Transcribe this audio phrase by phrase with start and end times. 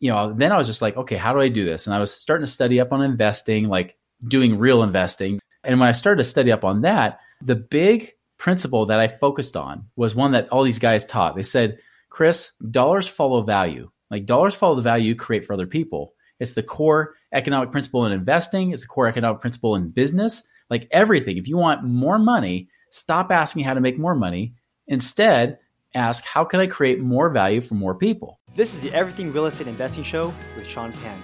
[0.00, 1.86] you know, then I was just like, okay, how do I do this?
[1.86, 5.40] And I was starting to study up on investing, like doing real investing.
[5.64, 9.56] And when I started to study up on that, the big principle that I focused
[9.56, 11.36] on was one that all these guys taught.
[11.36, 11.78] They said,
[12.10, 13.90] Chris, dollars follow value.
[14.10, 16.14] Like dollars follow the value you create for other people.
[16.38, 18.72] It's the core economic principle in investing.
[18.72, 20.44] It's a core economic principle in business.
[20.68, 21.38] Like everything.
[21.38, 24.54] If you want more money, stop asking how to make more money.
[24.86, 25.58] Instead,
[25.96, 28.38] ask how can I create more value for more people?
[28.54, 31.18] This is the Everything Real Estate Investing Show with Sean Pan,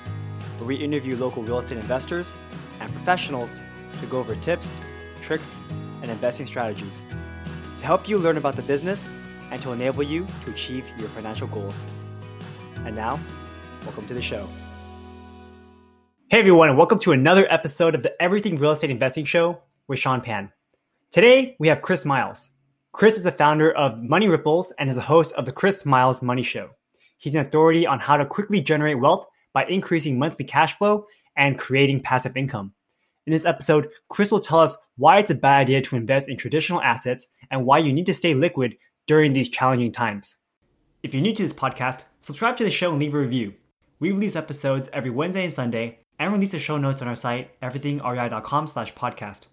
[0.57, 2.35] where we interview local real estate investors
[2.80, 3.61] and professionals
[4.00, 4.80] to go over tips,
[5.21, 5.61] tricks,
[6.00, 7.07] and investing strategies
[7.77, 9.11] to help you learn about the business
[9.50, 11.86] and to enable you to achieve your financial goals.
[12.86, 13.21] And now,
[13.82, 14.49] welcome to the show.
[16.30, 19.99] Hey everyone, and welcome to another episode of the Everything Real Estate Investing Show with
[19.99, 20.50] Sean Pan.
[21.11, 22.49] Today, we have Chris Miles.
[22.92, 26.20] Chris is the founder of Money Ripples and is a host of the Chris Miles
[26.20, 26.68] Money Show.
[27.16, 31.58] He's an authority on how to quickly generate wealth by increasing monthly cash flow and
[31.58, 32.74] creating passive income.
[33.26, 36.36] In this episode, Chris will tell us why it's a bad idea to invest in
[36.36, 40.36] traditional assets and why you need to stay liquid during these challenging times.
[41.02, 43.54] If you're new to this podcast, subscribe to the show and leave a review.
[44.00, 47.58] We release episodes every Wednesday and Sunday and release the show notes on our site,
[47.62, 49.46] everythingrei.com slash podcast.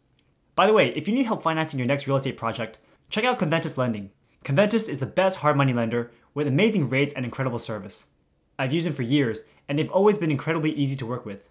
[0.55, 2.79] By the way, if you need help financing your next real estate project,
[3.09, 4.11] check out Conventus Lending.
[4.43, 8.07] Conventus is the best hard money lender with amazing rates and incredible service.
[8.57, 11.43] I've used them for years, and they've always been incredibly easy to work with.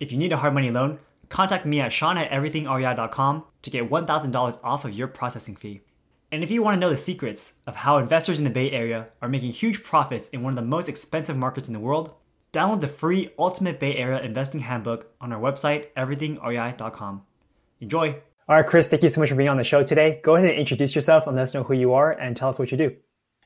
[0.00, 3.88] If you need a hard money loan, contact me at sean at everythingrei.com to get
[3.88, 5.82] $1,000 off of your processing fee.
[6.30, 9.08] And if you want to know the secrets of how investors in the Bay Area
[9.20, 12.14] are making huge profits in one of the most expensive markets in the world,
[12.52, 17.22] download the free Ultimate Bay Area Investing Handbook on our website, everythingrei.com.
[17.80, 18.22] Enjoy!
[18.48, 20.20] All right, Chris, thank you so much for being on the show today.
[20.24, 22.58] Go ahead and introduce yourself and let us know who you are and tell us
[22.58, 22.96] what you do.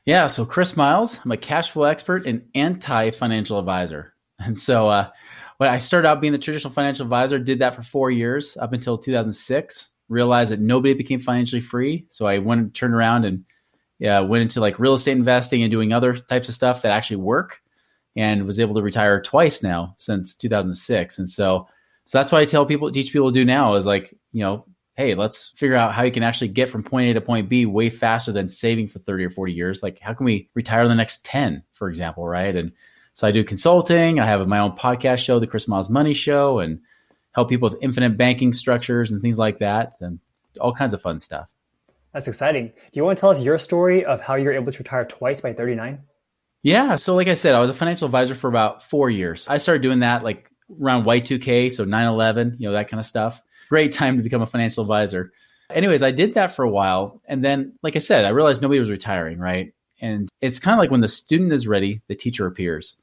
[0.05, 4.13] Yeah, so Chris Miles, I'm a cash flow expert and anti financial advisor.
[4.39, 5.09] And so, uh,
[5.57, 8.71] when I started out being the traditional financial advisor, did that for four years up
[8.71, 9.89] until 2006.
[10.09, 13.45] Realized that nobody became financially free, so I went and turned around and
[13.97, 17.17] yeah, went into like real estate investing and doing other types of stuff that actually
[17.17, 17.61] work,
[18.15, 21.17] and was able to retire twice now since 2006.
[21.17, 21.67] And so,
[22.05, 24.65] so that's what I tell people, teach people to do now is like, you know,
[24.97, 27.67] hey, let's figure out how you can actually get from point A to point B
[27.67, 29.83] way faster than saving for 30 or 40 years.
[29.83, 32.55] Like, how can we retire in the next 10, for example, right?
[32.55, 32.71] And
[33.13, 34.19] so I do consulting.
[34.19, 36.79] I have my own podcast show, The Chris Miles Money Show, and
[37.31, 40.19] help people with infinite banking structures and things like that, and
[40.59, 41.47] all kinds of fun stuff.
[42.11, 42.67] That's exciting.
[42.67, 45.41] Do you want to tell us your story of how you're able to retire twice
[45.41, 46.01] by 39?
[46.63, 46.95] Yeah.
[46.95, 49.45] So, like I said, I was a financial advisor for about four years.
[49.47, 50.49] I started doing that like
[50.81, 54.41] around Y2K, so 9 11, you know, that kind of stuff great time to become
[54.41, 55.31] a financial advisor.
[55.69, 57.21] Anyways, I did that for a while.
[57.27, 59.73] And then, like I said, I realized nobody was retiring, right?
[60.01, 62.97] And it's kind of like when the student is ready, the teacher appears.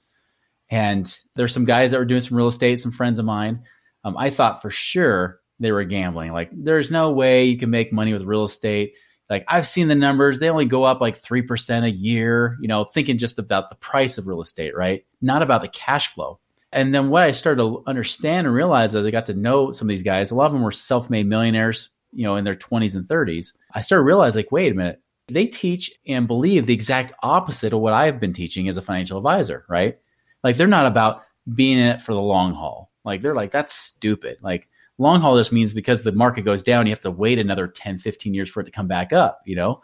[0.70, 3.64] And there's some guys that were doing some real estate, some friends of mine.
[4.04, 6.32] Um, I thought for sure they were gambling.
[6.32, 8.94] Like, there's no way you can make money with real estate.
[9.28, 12.84] Like, I've seen the numbers, they only go up like 3% a year, you know,
[12.84, 15.04] thinking just about the price of real estate, right?
[15.20, 16.40] Not about the cash flow.
[16.74, 19.86] And then what I started to understand and realize as I got to know some
[19.86, 22.96] of these guys, a lot of them were self-made millionaires, you know, in their 20s
[22.96, 23.52] and 30s.
[23.72, 27.72] I started to realize like, wait a minute, they teach and believe the exact opposite
[27.72, 29.98] of what I've been teaching as a financial advisor, right?
[30.42, 31.22] Like they're not about
[31.54, 32.90] being in it for the long haul.
[33.04, 34.38] Like they're like, that's stupid.
[34.42, 34.68] Like
[34.98, 37.98] long haul just means because the market goes down, you have to wait another 10,
[37.98, 39.80] 15 years for it to come back up, you know?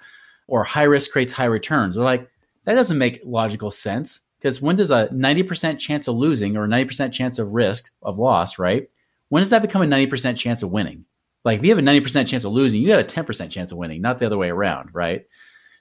[0.48, 1.94] Or high risk creates high returns.
[1.94, 2.28] They're like,
[2.64, 4.22] that doesn't make logical sense.
[4.40, 8.18] Because when does a 90% chance of losing or a 90% chance of risk of
[8.18, 8.88] loss, right?
[9.28, 11.04] When does that become a 90% chance of winning?
[11.44, 13.78] Like if you have a 90% chance of losing, you got a 10% chance of
[13.78, 15.26] winning, not the other way around, right?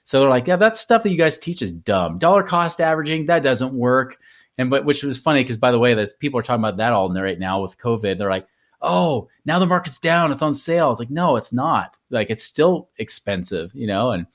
[0.04, 2.18] So they're like, yeah, that stuff that you guys teach is dumb.
[2.18, 4.18] Dollar cost averaging, that doesn't work.
[4.58, 6.92] And but which was funny because by the way, there's people are talking about that
[6.92, 8.18] all right now with COVID.
[8.18, 8.46] They're like,
[8.82, 10.90] oh, now the market's down, it's on sale.
[10.90, 11.96] It's like, no, it's not.
[12.10, 14.26] Like it's still expensive, you know, and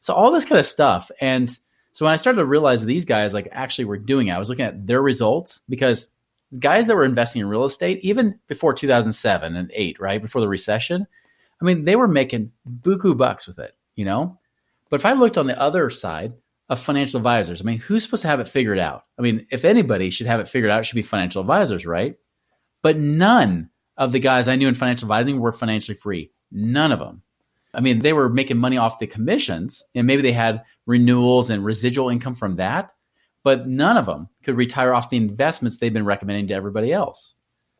[0.00, 1.10] so all this kind of stuff.
[1.20, 1.56] And
[1.92, 4.48] so when I started to realize these guys like actually were doing it, I was
[4.48, 6.08] looking at their results because
[6.58, 10.22] guys that were investing in real estate, even before 2007 and 8, right?
[10.22, 11.06] Before the recession,
[11.60, 14.38] I mean, they were making buku bucks with it, you know?
[14.88, 16.32] But if I looked on the other side
[16.68, 19.04] of financial advisors, I mean, who's supposed to have it figured out?
[19.18, 22.16] I mean, if anybody should have it figured out, it should be financial advisors, right?
[22.82, 26.30] But none of the guys I knew in financial advising were financially free.
[26.50, 27.22] None of them.
[27.72, 31.64] I mean, they were making money off the commissions and maybe they had renewals and
[31.64, 32.92] residual income from that,
[33.44, 37.34] but none of them could retire off the investments they've been recommending to everybody else.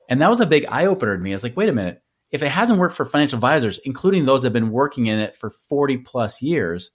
[0.08, 1.32] And that was a big eye opener to me.
[1.32, 2.02] I was like, wait a minute.
[2.30, 5.36] If it hasn't worked for financial advisors, including those that have been working in it
[5.36, 6.92] for 40 plus years,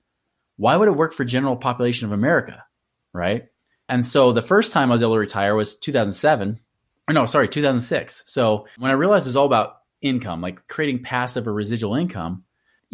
[0.57, 2.63] why would it work for general population of America?
[3.13, 3.47] Right.
[3.89, 6.59] And so the first time I was able to retire was 2007.
[7.07, 8.24] Or no, sorry, 2006.
[8.25, 12.44] So when I realized it was all about income, like creating passive or residual income,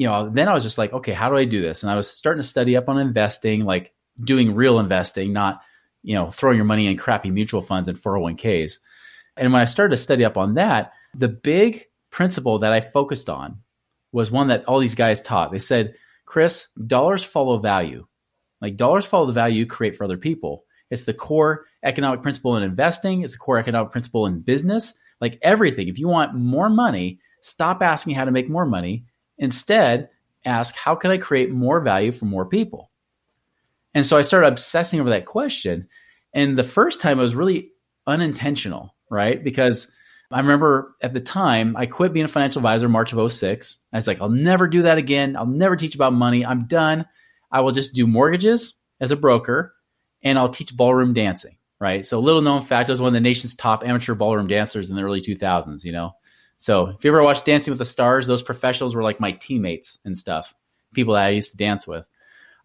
[0.01, 1.83] you know, then I was just like, okay, how do I do this?
[1.83, 5.61] And I was starting to study up on investing, like doing real investing, not,
[6.01, 8.79] you know, throwing your money in crappy mutual funds and 401ks.
[9.37, 13.29] And when I started to study up on that, the big principle that I focused
[13.29, 13.59] on
[14.11, 15.51] was one that all these guys taught.
[15.51, 15.93] They said,
[16.25, 18.07] Chris, dollars follow value.
[18.59, 20.65] Like dollars follow the value you create for other people.
[20.89, 23.21] It's the core economic principle in investing.
[23.21, 24.95] It's the core economic principle in business.
[25.19, 25.89] Like everything.
[25.89, 29.05] If you want more money, stop asking how to make more money.
[29.41, 30.09] Instead,
[30.45, 32.91] ask, how can I create more value for more people?
[33.93, 35.89] And so I started obsessing over that question.
[36.33, 37.71] And the first time it was really
[38.07, 39.43] unintentional, right?
[39.43, 39.91] Because
[40.31, 43.77] I remember at the time I quit being a financial advisor March of 06.
[43.91, 45.35] I was like, I'll never do that again.
[45.35, 46.45] I'll never teach about money.
[46.45, 47.05] I'm done.
[47.51, 49.73] I will just do mortgages as a broker
[50.23, 52.05] and I'll teach ballroom dancing, right?
[52.05, 54.95] So little known fact, I was one of the nation's top amateur ballroom dancers in
[54.95, 56.11] the early 2000s, you know?
[56.61, 59.97] So if you ever watched Dancing with the Stars, those professionals were like my teammates
[60.05, 60.53] and stuff,
[60.93, 62.05] people that I used to dance with.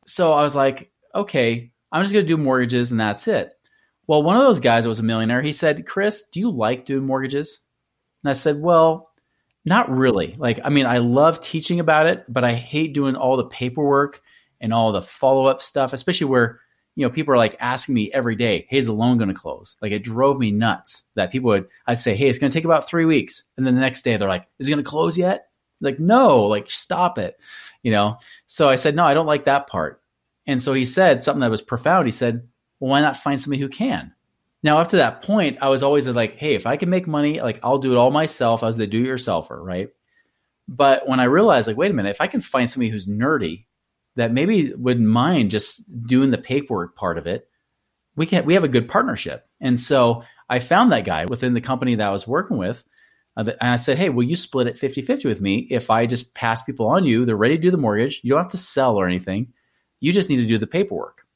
[0.05, 3.59] So I was like, okay, I'm just going to do mortgages and that's it.
[4.07, 6.85] Well, one of those guys that was a millionaire, he said, Chris, do you like
[6.85, 7.63] doing mortgages?
[8.23, 9.13] And I said, well,
[9.65, 10.35] not really.
[10.37, 14.21] Like, I mean, I love teaching about it, but I hate doing all the paperwork
[14.61, 16.61] and all the follow up stuff, especially where,
[16.97, 19.35] you know, people are like asking me every day, hey, is the loan going to
[19.35, 19.77] close?
[19.83, 22.65] Like, it drove me nuts that people would, I'd say, hey, it's going to take
[22.65, 23.45] about three weeks.
[23.57, 25.49] And then the next day they're like, is it going to close yet?
[25.81, 27.39] Like, no, like, stop it.
[27.83, 28.17] You know?
[28.47, 30.01] So I said, no, I don't like that part.
[30.47, 32.07] And so he said something that was profound.
[32.07, 32.49] He said,
[32.81, 34.15] well, why not find somebody who can?
[34.63, 37.41] Now, up to that point, I was always like, hey, if I can make money,
[37.41, 38.63] like I'll do it all myself.
[38.63, 39.91] I was the do yourselfer, right?
[40.67, 43.67] But when I realized, like, wait a minute, if I can find somebody who's nerdy
[44.17, 47.49] that maybe wouldn't mind just doing the paperwork part of it,
[48.17, 49.47] we can we have a good partnership.
[49.61, 52.83] And so I found that guy within the company that I was working with.
[53.37, 56.07] Uh, and I said, hey, will you split it 50 50 with me if I
[56.07, 57.25] just pass people on you?
[57.27, 58.21] They're ready to do the mortgage.
[58.23, 59.53] You don't have to sell or anything.
[60.01, 61.27] You just need to do the paperwork.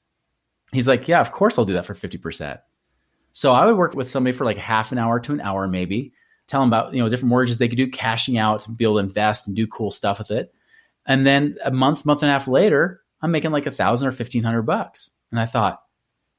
[0.73, 2.59] He's like, yeah, of course I'll do that for 50%.
[3.33, 6.13] So I would work with somebody for like half an hour to an hour, maybe,
[6.47, 8.95] tell them about, you know, different mortgages they could do, cashing out to be able
[8.95, 10.55] to invest and do cool stuff with it.
[11.07, 14.13] And then a month, month and a half later, I'm making like a thousand or
[14.13, 15.11] fifteen hundred bucks.
[15.31, 15.83] And I thought,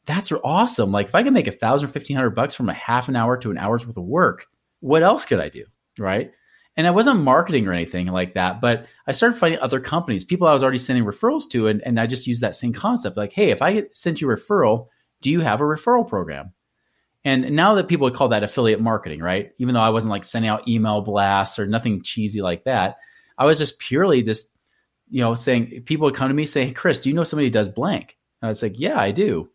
[0.05, 0.91] that's awesome.
[0.91, 3.15] Like if I can make a thousand or fifteen hundred bucks from a half an
[3.15, 4.45] hour to an hour's worth of work,
[4.79, 5.65] what else could I do?
[5.99, 6.31] Right.
[6.77, 10.47] And I wasn't marketing or anything like that, but I started finding other companies, people
[10.47, 13.17] I was already sending referrals to, and, and I just used that same concept.
[13.17, 14.87] Like, hey, if I sent you a referral,
[15.21, 16.53] do you have a referral program?
[17.25, 19.51] And now that people would call that affiliate marketing, right?
[19.59, 22.97] Even though I wasn't like sending out email blasts or nothing cheesy like that,
[23.37, 24.50] I was just purely just,
[25.11, 27.47] you know, saying people would come to me say, Hey, Chris, do you know somebody
[27.47, 28.17] who does blank?
[28.41, 29.49] And I was like, Yeah, I do.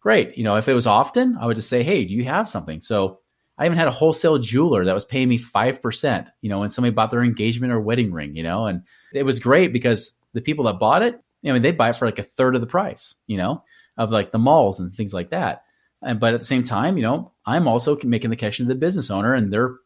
[0.00, 0.36] Great.
[0.36, 2.80] You know, if it was often, I would just say, Hey, do you have something?
[2.80, 3.20] So
[3.56, 6.92] I even had a wholesale jeweler that was paying me 5%, you know, when somebody
[6.92, 8.82] bought their engagement or wedding ring, you know, and
[9.14, 12.06] it was great because the people that bought it, I mean, they buy it for
[12.06, 13.62] like a third of the price, you know,
[13.96, 15.62] of like the malls and things like that.
[16.02, 18.78] And, but at the same time, you know, I'm also making the connection to the
[18.78, 19.76] business owner and they're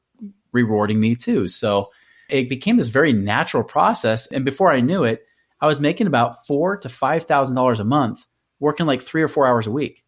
[0.52, 1.46] rewarding me too.
[1.46, 1.90] So
[2.32, 4.27] it became this very natural process.
[4.27, 5.23] And before I knew it,
[5.61, 8.27] I was making about four to five thousand dollars a month,
[8.59, 10.05] working like three or four hours a week.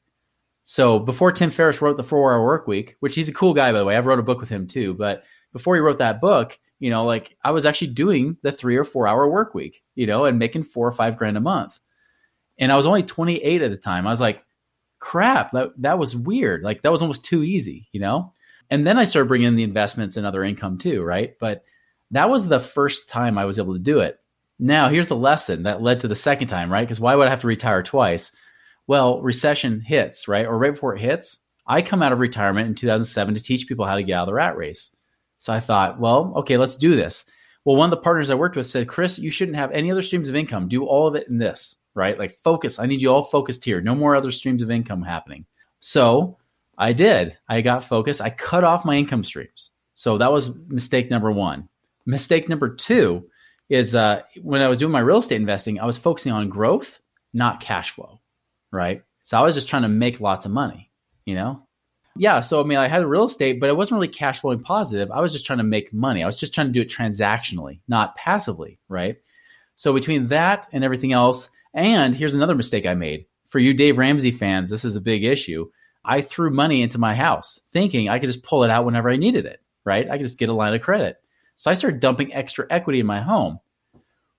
[0.65, 3.73] So before Tim Ferriss wrote the Four Hour Work Week, which he's a cool guy
[3.73, 4.95] by the way, I've wrote a book with him too.
[4.95, 8.77] But before he wrote that book, you know, like I was actually doing the three
[8.77, 11.79] or four hour work week, you know, and making four or five grand a month.
[12.59, 14.07] And I was only 28 at the time.
[14.07, 14.43] I was like,
[14.99, 16.63] crap, that that was weird.
[16.63, 18.33] Like that was almost too easy, you know.
[18.71, 21.35] And then I started bringing in the investments and other income too, right?
[21.39, 21.65] But
[22.13, 24.19] that was the first time I was able to do it.
[24.59, 26.87] Now, here's the lesson that led to the second time, right?
[26.87, 28.33] Because why would I have to retire twice?
[28.87, 30.47] well, recession hits, right?
[30.47, 33.87] Or right before it hits, I come out of retirement in 2007 to teach people
[33.87, 34.95] how to get out of the rat race.
[35.39, 37.25] So I thought, well, okay, let's do this.
[37.65, 40.03] Well, one of the partners I worked with said, Chris, you shouldn't have any other
[40.03, 40.69] streams of income.
[40.69, 42.19] Do all of it in this, right?
[42.19, 42.79] Like focus.
[42.79, 43.81] I need you all focused here.
[43.81, 45.47] No more other streams of income happening.
[45.79, 46.39] So
[46.77, 47.37] I did.
[47.49, 48.21] I got focused.
[48.21, 49.71] I cut off my income streams.
[49.95, 51.69] So that was mistake number one.
[52.07, 53.29] Mistake number two
[53.69, 57.01] is uh, when I was doing my real estate investing, I was focusing on growth,
[57.33, 58.21] not cash flow
[58.73, 59.05] right?
[59.23, 60.91] So I was just trying to make lots of money,
[61.25, 61.63] you know?
[62.17, 62.41] Yeah.
[62.41, 65.11] So, I mean, I had real estate, but it wasn't really cash flowing positive.
[65.11, 66.23] I was just trying to make money.
[66.23, 69.19] I was just trying to do it transactionally, not passively, right?
[69.77, 73.27] So, between that and everything else, and here's another mistake I made.
[73.49, 75.71] For you Dave Ramsey fans, this is a big issue.
[76.05, 79.17] I threw money into my house thinking I could just pull it out whenever I
[79.17, 80.11] needed it, right?
[80.11, 81.17] I could just get a line of credit.
[81.57, 83.61] So I started dumping extra equity in my home.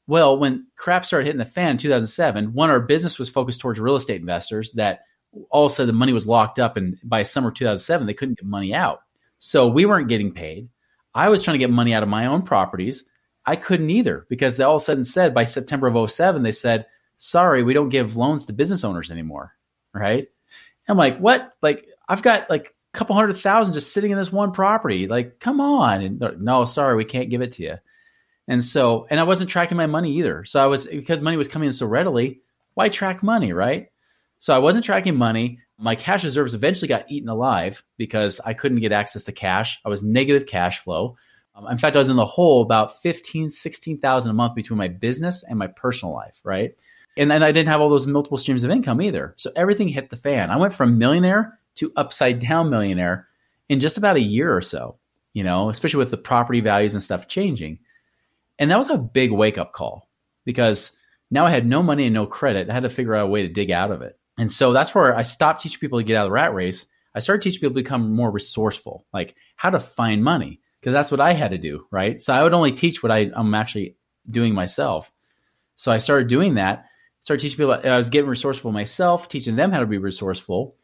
[0.08, 3.80] Well, when crap started hitting the fan in 2007, one, our business was focused towards
[3.80, 5.02] real estate investors that
[5.50, 8.74] all sudden the money was locked up and by summer 2007 they couldn't get money
[8.74, 9.02] out.
[9.40, 10.70] So we weren't getting paid.
[11.16, 13.06] I was trying to get money out of my own properties.
[13.46, 16.54] I couldn't either because they all of a sudden said by september of 07 they
[16.54, 16.86] said
[17.18, 19.54] sorry we don't give loans to business owners anymore
[19.94, 20.28] right?
[20.88, 21.54] I'm like what?
[21.62, 25.60] Like i've got like couple hundred thousand just sitting in this one property like come
[25.60, 27.76] on and no sorry we can't give it to you
[28.48, 31.48] and so and i wasn't tracking my money either so i was because money was
[31.48, 32.42] coming in so readily
[32.76, 33.90] why track money right
[34.44, 35.60] so I wasn't tracking money.
[35.78, 39.80] My cash reserves eventually got eaten alive because I couldn't get access to cash.
[39.86, 41.16] I was negative cash flow.
[41.56, 44.90] Um, in fact, I was in the hole about 15, 16,000 a month between my
[44.90, 46.76] business and my personal life, right?
[47.16, 49.34] And then I didn't have all those multiple streams of income either.
[49.38, 50.52] So everything hit the fan.
[50.52, 53.28] I went from millionaire to upside down millionaire
[53.70, 54.98] in just about a year or so,
[55.34, 57.80] you know, especially with the property values and stuff changing.
[58.60, 60.10] And that was a big wake up call
[60.46, 60.92] because
[61.32, 62.70] now I had no money and no credit.
[62.70, 64.18] I had to figure out a way to dig out of it.
[64.38, 66.86] And so that's where I stopped teaching people to get out of the rat race.
[67.16, 71.12] I started teaching people to become more resourceful, like how to find money, because that's
[71.12, 72.22] what I had to do, right?
[72.22, 73.96] So I would only teach what I, am actually
[74.30, 75.12] doing myself.
[75.76, 76.86] So I started doing that,
[77.22, 80.76] started teaching people, I was getting resourceful myself, teaching them how to be resourceful.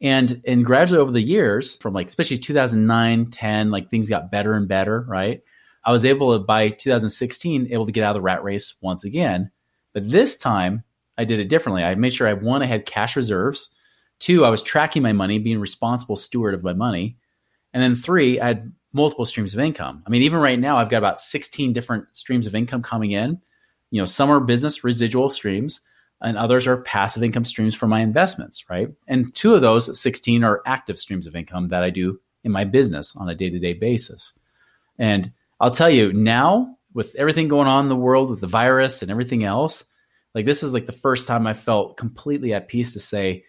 [0.00, 4.54] And, and gradually over the years, from like, especially 2009, 10, like things got better
[4.54, 5.42] and better, right?
[5.84, 9.04] I was able to, by 2016, able to get out of the rat race once
[9.04, 9.50] again.
[9.94, 10.84] But this time,
[11.16, 11.82] I did it differently.
[11.82, 13.70] I made sure I one, I had cash reserves.
[14.20, 17.18] Two, I was tracking my money, being responsible steward of my money.
[17.72, 20.02] And then three, I had multiple streams of income.
[20.06, 23.40] I mean, even right now, I've got about 16 different streams of income coming in.
[23.90, 25.80] You know, some are business residual streams,
[26.20, 28.88] and others are passive income streams for my investments, right?
[29.06, 32.64] And two of those 16 are active streams of income that I do in my
[32.64, 34.38] business on a day to day basis.
[34.98, 39.02] And I'll tell you now, with everything going on in the world with the virus
[39.02, 39.84] and everything else,
[40.34, 43.44] like this is like the first time I felt completely at peace to say,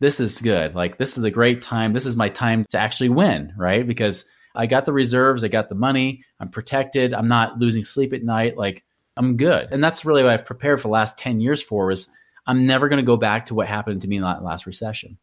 [0.00, 0.74] this is good.
[0.74, 1.92] Like this is a great time.
[1.92, 3.86] This is my time to actually win, right?
[3.86, 8.12] Because I got the reserves, I got the money, I'm protected, I'm not losing sleep
[8.12, 8.56] at night.
[8.56, 8.84] Like
[9.16, 9.68] I'm good.
[9.72, 12.08] And that's really what I've prepared for the last 10 years for is
[12.46, 15.18] I'm never going to go back to what happened to me in that last recession.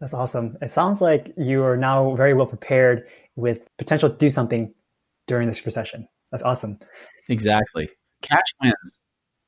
[0.00, 0.56] That's awesome.
[0.62, 4.72] It sounds like you are now very well prepared with potential to do something
[5.26, 6.08] during this recession.
[6.30, 6.78] That's awesome.
[7.28, 7.88] Exactly.
[8.22, 8.98] Catch wins.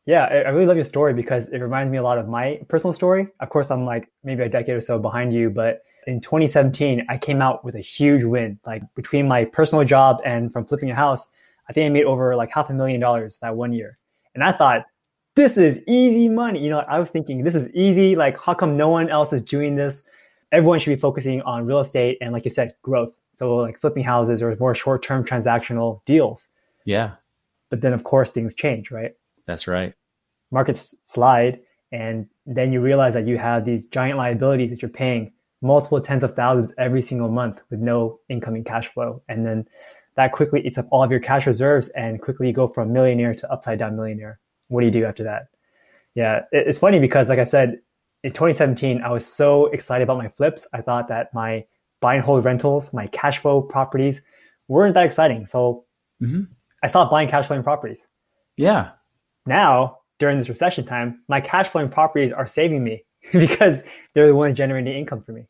[0.06, 2.92] Yeah, I really love your story because it reminds me a lot of my personal
[2.92, 3.28] story.
[3.38, 7.18] Of course, I'm like maybe a decade or so behind you, but in 2017, I
[7.18, 8.59] came out with a huge win.
[8.66, 11.30] Like between my personal job and from flipping a house,
[11.70, 13.96] I think I made over like half a million dollars that one year.
[14.34, 14.86] And I thought,
[15.36, 16.58] this is easy money.
[16.58, 18.16] You know, I was thinking, this is easy.
[18.16, 20.02] Like, how come no one else is doing this?
[20.50, 23.12] Everyone should be focusing on real estate and, like you said, growth.
[23.36, 26.48] So, like flipping houses or more short term transactional deals.
[26.84, 27.12] Yeah.
[27.70, 29.12] But then, of course, things change, right?
[29.46, 29.94] That's right.
[30.50, 31.60] Markets slide,
[31.92, 36.24] and then you realize that you have these giant liabilities that you're paying multiple tens
[36.24, 39.22] of thousands every single month with no incoming cash flow.
[39.28, 39.66] And then
[40.20, 43.34] that quickly eats up all of your cash reserves and quickly you go from millionaire
[43.34, 44.38] to upside down millionaire.
[44.68, 45.46] What do you do after that?
[46.14, 47.80] Yeah, it's funny because, like I said,
[48.22, 50.66] in 2017, I was so excited about my flips.
[50.74, 51.64] I thought that my
[52.02, 54.20] buy and hold rentals, my cash flow properties
[54.68, 55.46] weren't that exciting.
[55.46, 55.86] So
[56.22, 56.42] mm-hmm.
[56.82, 58.06] I stopped buying cash flowing properties.
[58.58, 58.90] Yeah.
[59.46, 63.82] Now, during this recession time, my cash flowing properties are saving me because
[64.14, 65.46] they're the ones generating income for me.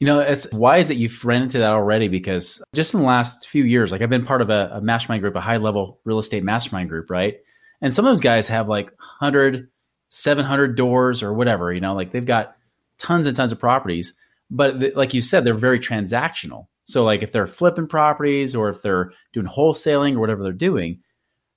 [0.00, 3.48] You know, it's wise that you've ran into that already because just in the last
[3.48, 6.18] few years, like I've been part of a, a mastermind group, a high level real
[6.18, 7.36] estate mastermind group, right?
[7.80, 9.68] And some of those guys have like 100,
[10.08, 12.56] 700 doors or whatever, you know, like they've got
[12.98, 14.14] tons and tons of properties.
[14.50, 16.66] But th- like you said, they're very transactional.
[16.84, 21.00] So, like if they're flipping properties or if they're doing wholesaling or whatever they're doing,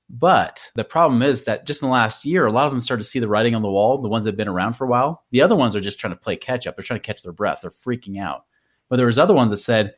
[0.09, 3.03] but the problem is that just in the last year, a lot of them started
[3.03, 4.89] to see the writing on the wall, the ones that have been around for a
[4.89, 5.23] while.
[5.31, 6.75] The other ones are just trying to play catch up.
[6.75, 7.59] They're trying to catch their breath.
[7.61, 8.45] They're freaking out.
[8.89, 9.95] But there was other ones that said,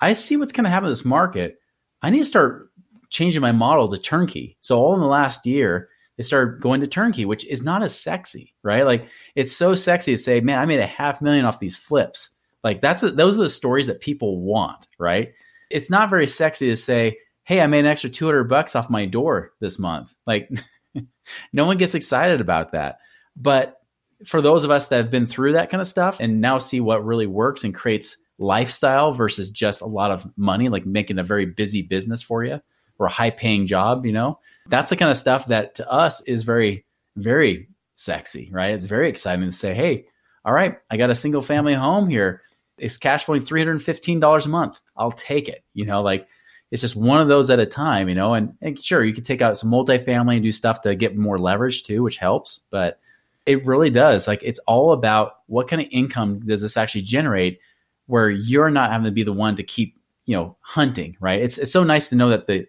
[0.00, 1.60] I see what's going to happen in this market.
[2.00, 2.70] I need to start
[3.10, 4.56] changing my model to turnkey.
[4.60, 7.98] So all in the last year, they started going to turnkey, which is not as
[7.98, 8.84] sexy, right?
[8.84, 12.30] Like it's so sexy to say, man, I made a half million off these flips.
[12.62, 15.32] Like that's a, those are the stories that people want, right?
[15.70, 19.06] It's not very sexy to say, hey, I made an extra 200 bucks off my
[19.06, 20.14] door this month.
[20.26, 20.50] Like,
[21.52, 22.98] no one gets excited about that.
[23.34, 23.80] But
[24.26, 26.78] for those of us that have been through that kind of stuff and now see
[26.78, 31.24] what really works and creates lifestyle versus just a lot of money, like making a
[31.24, 32.60] very busy business for you
[32.98, 36.20] or a high paying job, you know, that's the kind of stuff that to us
[36.20, 36.84] is very,
[37.16, 38.74] very sexy, right?
[38.74, 40.04] It's very exciting to say, hey,
[40.44, 42.42] all right, I got a single family home here.
[42.76, 44.76] It's cash flowing $315 a month.
[44.94, 45.64] I'll take it.
[45.72, 46.28] You know, like
[46.70, 48.34] it's just one of those at a time, you know.
[48.34, 51.38] And, and sure, you could take out some multifamily and do stuff to get more
[51.38, 52.60] leverage too, which helps.
[52.70, 53.00] But
[53.46, 54.28] It really does.
[54.28, 57.60] Like it's all about what kind of income does this actually generate
[58.06, 61.40] where you're not having to be the one to keep, you know, hunting, right?
[61.40, 62.66] It's it's so nice to know that the,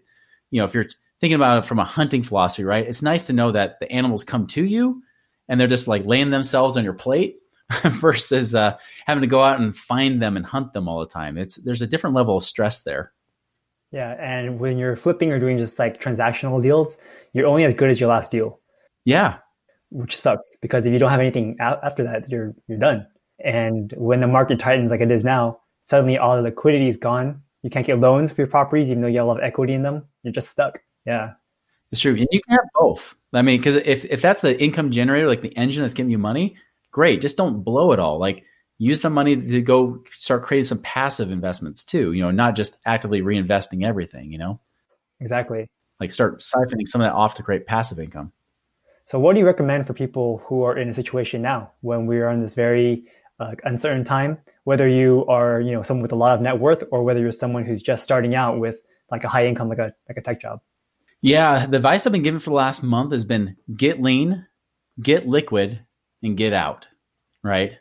[0.50, 0.88] you know, if you're
[1.20, 2.86] thinking about it from a hunting philosophy, right?
[2.86, 5.02] It's nice to know that the animals come to you
[5.48, 7.36] and they're just like laying themselves on your plate
[7.84, 11.36] versus uh, having to go out and find them and hunt them all the time.
[11.36, 13.12] It's there's a different level of stress there.
[13.92, 16.96] Yeah, and when you're flipping or doing just like transactional deals,
[17.32, 18.60] you're only as good as your last deal.
[19.04, 19.38] Yeah,
[19.90, 23.06] which sucks because if you don't have anything after that, you're you're done.
[23.44, 27.42] And when the market tightens like it is now, suddenly all the liquidity is gone.
[27.62, 29.74] You can't get loans for your properties, even though you have a lot of equity
[29.74, 30.04] in them.
[30.22, 30.80] You're just stuck.
[31.04, 31.32] Yeah,
[31.90, 32.14] it's true.
[32.14, 33.16] And you can have both.
[33.32, 36.18] I mean, because if if that's the income generator, like the engine that's giving you
[36.18, 36.56] money,
[36.92, 37.20] great.
[37.20, 38.18] Just don't blow it all.
[38.18, 38.44] Like
[38.80, 42.12] use the money to go start creating some passive investments too.
[42.12, 44.32] You know, not just actively reinvesting everything.
[44.32, 44.60] You know,
[45.20, 45.68] exactly.
[46.00, 48.32] Like start siphoning some of that off to create passive income.
[49.04, 52.20] So, what do you recommend for people who are in a situation now when we
[52.20, 53.04] are in this very
[53.38, 54.38] uh, uncertain time?
[54.64, 57.32] Whether you are, you know, someone with a lot of net worth, or whether you're
[57.32, 58.76] someone who's just starting out with
[59.10, 60.60] like a high income, like a like a tech job.
[61.20, 64.46] Yeah, the advice I've been given for the last month has been get lean,
[65.02, 65.84] get liquid,
[66.22, 66.86] and get out.
[67.42, 67.72] Right,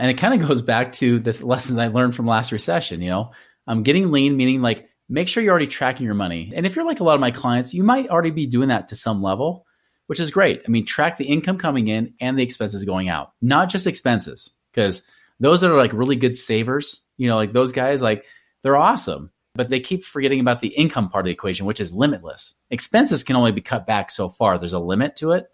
[0.00, 3.00] and it kind of goes back to the lessons I learned from last recession.
[3.02, 3.30] You know,
[3.66, 6.52] I'm getting lean, meaning like make sure you're already tracking your money.
[6.54, 8.88] And if you're like a lot of my clients, you might already be doing that
[8.88, 9.66] to some level
[10.10, 10.62] which is great.
[10.66, 14.50] I mean, track the income coming in and the expenses going out, not just expenses,
[14.74, 15.04] because
[15.38, 18.24] those that are like really good savers, you know, like those guys, like
[18.64, 21.92] they're awesome, but they keep forgetting about the income part of the equation, which is
[21.92, 22.56] limitless.
[22.72, 24.58] Expenses can only be cut back so far.
[24.58, 25.46] There's a limit to it,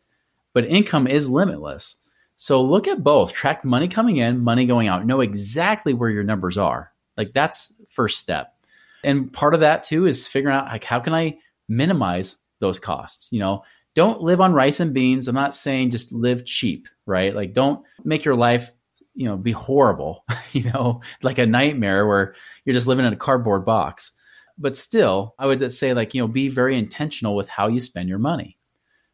[0.54, 1.96] but income is limitless.
[2.37, 3.33] So look at both.
[3.33, 5.07] Track money coming in, money going out.
[5.07, 6.93] Know exactly where your numbers are.
[7.16, 8.55] Like that's first step.
[9.02, 11.38] And part of that too is figuring out like how can I
[11.69, 13.28] minimize those costs?
[13.33, 13.64] You know,
[13.95, 15.28] don't live on rice and beans.
[15.28, 17.35] I'm not saying just live cheap, right?
[17.35, 18.71] Like don't make your life,
[19.14, 23.16] you know, be horrible, you know, like a nightmare where you're just living in a
[23.16, 24.12] cardboard box.
[24.59, 28.09] But still, I would say like, you know, be very intentional with how you spend
[28.09, 28.59] your money.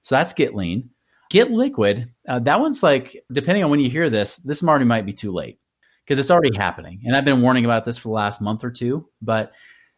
[0.02, 0.90] So that's get lean.
[1.32, 2.10] Get liquid.
[2.28, 5.32] Uh, that one's like, depending on when you hear this, this already might be too
[5.32, 5.58] late
[6.04, 7.00] because it's already happening.
[7.04, 9.08] And I've been warning about this for the last month or two.
[9.22, 9.52] But,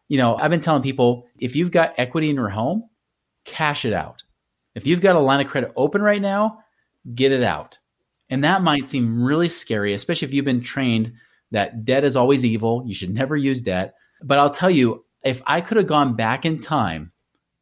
[0.07, 2.89] you know, I've been telling people if you've got equity in your home,
[3.43, 4.23] cash it out
[4.75, 6.59] if you've got a line of credit open right now,
[7.15, 7.79] get it out.
[8.29, 11.13] And that might seem really scary, especially if you've been trained
[11.51, 12.83] that debt is always evil.
[12.85, 13.95] You should never use debt.
[14.21, 17.11] But I'll tell you, if I could have gone back in time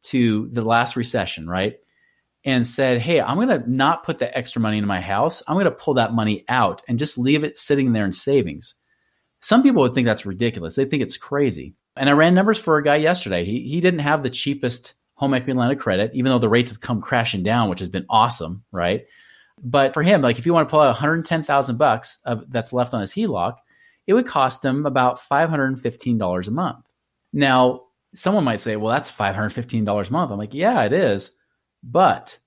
[0.04, 1.76] to the last recession, right?
[2.44, 5.42] And said, hey, I'm going to not put that extra money into my house.
[5.46, 8.74] I'm going to pull that money out and just leave it sitting there in savings.
[9.40, 10.74] Some people would think that's ridiculous.
[10.74, 11.74] They think it's crazy.
[11.96, 13.44] And I ran numbers for a guy yesterday.
[13.44, 16.70] He, he didn't have the cheapest home equity line of credit, even though the rates
[16.70, 19.06] have come crashing down, which has been awesome, right?
[19.62, 22.94] But for him, like if you want to pull out 110,000 bucks of that's left
[22.94, 23.56] on his HELOC,
[24.06, 26.84] it would cost him about $515 a month.
[27.32, 27.82] Now,
[28.14, 30.30] someone might say, well, that's $515 a month.
[30.30, 31.30] I'm like, yeah, it is.
[31.84, 32.38] But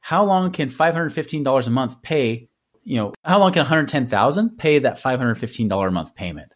[0.00, 2.48] how long can $515 a month pay?
[2.84, 6.54] You know, how long can 110,000 pay that $515 a month payment?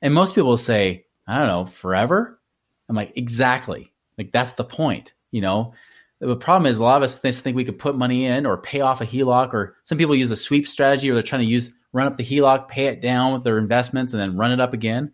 [0.00, 2.40] And most people say, I don't know, forever.
[2.88, 3.92] I'm like, exactly.
[4.16, 5.74] Like that's the point, you know.
[6.20, 8.80] The problem is a lot of us think we could put money in or pay
[8.80, 11.72] off a HELOC, or some people use a sweep strategy, or they're trying to use
[11.92, 14.74] run up the HELOC, pay it down with their investments, and then run it up
[14.74, 15.12] again.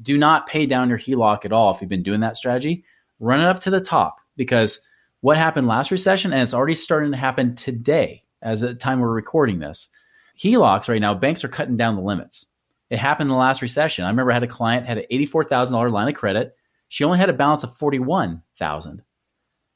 [0.00, 2.84] Do not pay down your HELOC at all if you've been doing that strategy.
[3.20, 4.80] Run it up to the top because
[5.26, 9.12] what happened last recession, and it's already starting to happen today as the time we're
[9.12, 9.88] recording this.
[10.38, 12.46] HELOCs right now, banks are cutting down the limits.
[12.90, 14.04] It happened in the last recession.
[14.04, 16.54] I remember I had a client had an eighty-four thousand dollar line of credit.
[16.90, 19.02] She only had a balance of 41,000.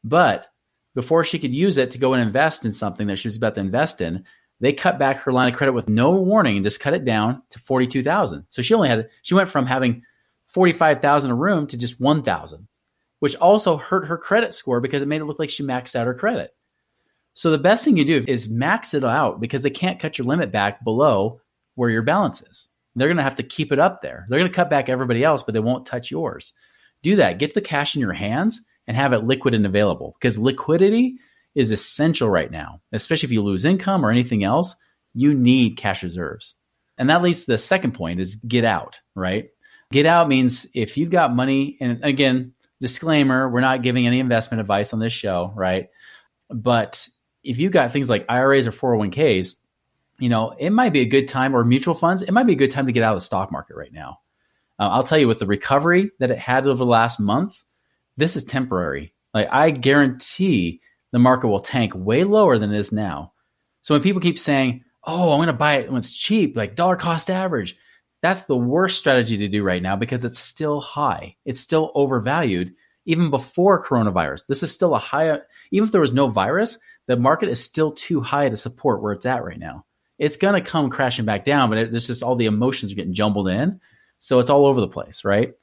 [0.04, 0.46] But
[0.94, 3.56] before she could use it to go and invest in something that she was about
[3.56, 4.22] to invest in,
[4.60, 7.42] they cut back her line of credit with no warning and just cut it down
[7.50, 8.44] to 42,000.
[8.50, 10.04] So she only had she went from having
[10.46, 12.68] 45,000 a room to just 1,000,
[13.20, 16.06] which also hurt her credit score because it made it look like she maxed out
[16.06, 16.50] her credit.
[17.35, 20.26] So the best thing you do is max it out because they can't cut your
[20.26, 21.40] limit back below
[21.76, 22.68] where your balance is.
[22.96, 24.26] They're going to have to keep it up there.
[24.28, 26.52] They're going to cut back everybody else, but they won't touch yours
[27.02, 27.38] do that.
[27.38, 31.16] Get the cash in your hands and have it liquid and available because liquidity
[31.54, 34.76] is essential right now, especially if you lose income or anything else.
[35.14, 36.54] You need cash reserves.
[36.98, 39.50] And that leads to the second point is get out, right?
[39.90, 44.60] Get out means if you've got money, and again, disclaimer, we're not giving any investment
[44.60, 45.88] advice on this show, right?
[46.48, 47.08] But
[47.42, 49.56] if you've got things like IRAs or 401ks,
[50.18, 52.56] you know, it might be a good time or mutual funds, it might be a
[52.56, 54.18] good time to get out of the stock market right now.
[54.78, 57.62] Uh, I'll tell you, with the recovery that it had over the last month,
[58.16, 59.14] this is temporary.
[59.32, 60.80] Like I guarantee
[61.12, 63.32] the market will tank way lower than it is now.
[63.82, 66.76] So when people keep saying, "Oh, I'm going to buy it when it's cheap, like
[66.76, 67.76] dollar cost average,"
[68.22, 71.37] that's the worst strategy to do right now because it's still high.
[71.44, 72.74] It's still overvalued
[73.06, 74.46] even before coronavirus.
[74.46, 75.38] This is still a high
[75.70, 79.12] even if there was no virus, the market is still too high to support where
[79.12, 79.85] it's at right now.
[80.18, 82.94] It's going to come crashing back down, but it, it's just all the emotions are
[82.94, 83.80] getting jumbled in.
[84.18, 85.54] So it's all over the place, right?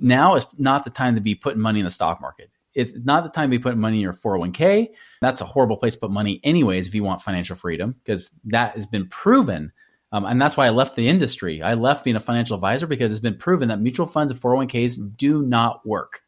[0.00, 2.50] Now is not the time to be putting money in the stock market.
[2.74, 4.88] It's not the time to be putting money in your 401k.
[5.20, 8.74] That's a horrible place to put money, anyways, if you want financial freedom, because that
[8.74, 9.72] has been proven.
[10.10, 11.62] Um, and that's why I left the industry.
[11.62, 15.16] I left being a financial advisor because it's been proven that mutual funds and 401ks
[15.16, 16.20] do not work.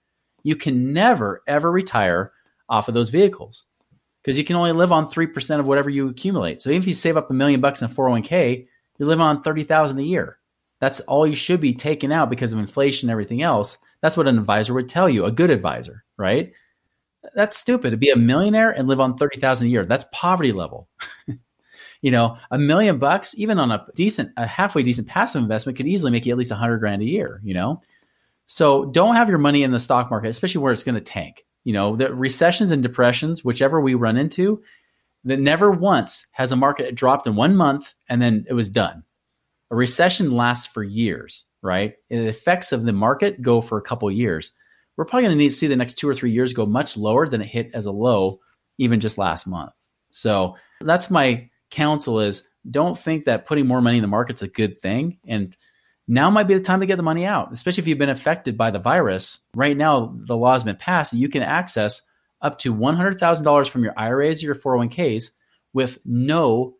[0.42, 2.32] You can never, ever retire
[2.68, 3.66] off of those vehicles
[4.22, 6.60] because you can only live on 3% of whatever you accumulate.
[6.60, 8.66] So even if you save up a million bucks in a 401k,
[8.98, 10.38] you're living on 30,000 a year.
[10.80, 13.78] That's all you should be taking out because of inflation and everything else.
[14.02, 16.52] That's what an advisor would tell you, a good advisor, right?
[17.34, 19.84] That's stupid to be a millionaire and live on 30,000 a year.
[19.84, 20.88] That's poverty level.
[22.02, 25.86] you know, a million bucks, even on a decent, a halfway decent passive investment could
[25.86, 27.82] easily make you at least a hundred grand a year, you know?
[28.46, 31.44] So don't have your money in the stock market, especially where it's going to tank.
[31.64, 34.62] You know, the recessions and depressions, whichever we run into,
[35.24, 39.04] that never once has a market dropped in one month and then it was done.
[39.70, 41.94] A recession lasts for years, right?
[42.08, 44.52] The effects of the market go for a couple years.
[44.96, 46.96] We're probably going to need to see the next two or three years go much
[46.96, 48.40] lower than it hit as a low,
[48.78, 49.72] even just last month.
[50.10, 54.48] So that's my counsel is don't think that putting more money in the market's a
[54.48, 55.18] good thing.
[55.26, 55.56] And
[56.06, 58.58] now might be the time to get the money out, especially if you've been affected
[58.58, 59.38] by the virus.
[59.54, 61.12] Right now, the law has been passed.
[61.12, 62.02] You can access
[62.42, 65.30] up to $100,000 from your IRAs or your 401ks
[65.72, 66.74] with no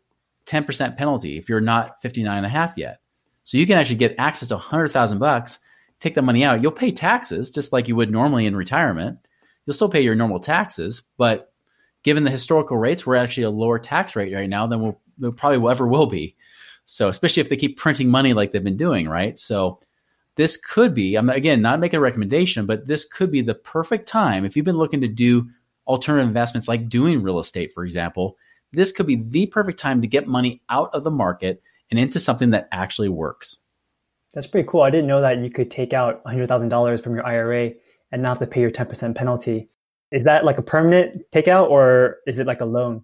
[0.47, 2.99] 10% penalty if you're not 59 and a half yet.
[3.43, 5.59] So you can actually get access to 100,000 bucks,
[5.99, 6.61] take the money out.
[6.61, 9.19] You'll pay taxes just like you would normally in retirement.
[9.65, 11.50] You'll still pay your normal taxes, but
[12.03, 15.31] given the historical rates, we're actually a lower tax rate right now than we'll, we'll
[15.31, 16.35] probably ever will be.
[16.85, 19.37] So especially if they keep printing money like they've been doing, right?
[19.37, 19.79] So
[20.35, 24.07] this could be, I'm again not making a recommendation, but this could be the perfect
[24.07, 25.49] time if you've been looking to do
[25.87, 28.37] alternative investments like doing real estate, for example.
[28.73, 32.19] This could be the perfect time to get money out of the market and into
[32.19, 33.57] something that actually works.
[34.33, 34.81] That's pretty cool.
[34.81, 37.71] I didn't know that you could take out $100,000 from your IRA
[38.11, 39.69] and not have to pay your 10% penalty.
[40.11, 43.03] Is that like a permanent takeout or is it like a loan?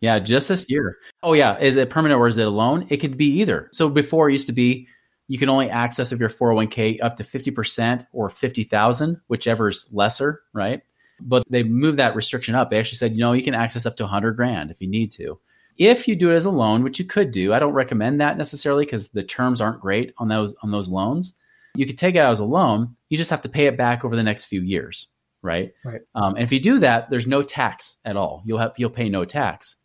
[0.00, 0.98] Yeah, just this year.
[1.22, 2.86] Oh yeah, is it permanent or is it a loan?
[2.90, 3.68] It could be either.
[3.72, 4.88] So before it used to be
[5.26, 10.82] you can only access of your 401k up to 50% or 50,000, whichever's lesser, right?
[11.20, 12.68] But they moved that restriction up.
[12.68, 15.12] They actually said, you know, you can access up to 100 grand if you need
[15.12, 15.38] to.
[15.76, 18.36] If you do it as a loan, which you could do, I don't recommend that
[18.36, 21.34] necessarily because the terms aren't great on those on those loans.
[21.74, 22.94] You could take it out as a loan.
[23.08, 25.08] You just have to pay it back over the next few years,
[25.44, 25.72] right?
[25.84, 26.00] Right.
[26.14, 28.42] Um, and if you do that, there's no tax at all.
[28.44, 29.76] You'll have you'll pay no tax.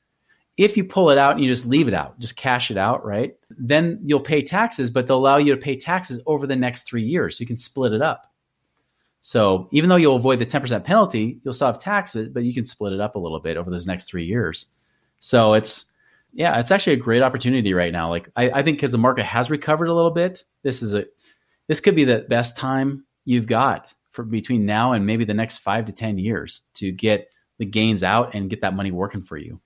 [0.57, 3.05] If you pull it out and you just leave it out, just cash it out,
[3.05, 3.35] right?
[3.49, 7.03] Then you'll pay taxes, but they'll allow you to pay taxes over the next three
[7.03, 7.37] years.
[7.37, 8.29] So you can split it up.
[9.21, 12.65] So even though you'll avoid the 10% penalty, you'll still have taxes, but you can
[12.65, 14.67] split it up a little bit over those next three years.
[15.19, 15.85] So it's,
[16.33, 18.09] yeah, it's actually a great opportunity right now.
[18.09, 21.05] Like I, I think because the market has recovered a little bit, this is a,
[21.67, 25.59] this could be the best time you've got for between now and maybe the next
[25.59, 29.37] five to 10 years to get the gains out and get that money working for
[29.37, 29.61] you.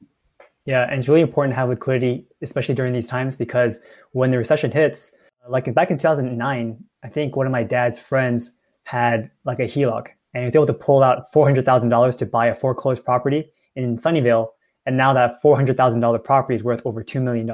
[0.66, 3.80] Yeah, and it's really important to have liquidity, especially during these times, because
[4.12, 5.12] when the recession hits,
[5.50, 10.10] like back in 2009, I think one of my dad's friends had like a HELOC
[10.36, 14.50] and he was able to pull out $400,000 to buy a foreclosed property in Sunnyvale.
[14.86, 17.52] And now that $400,000 property is worth over $2 million.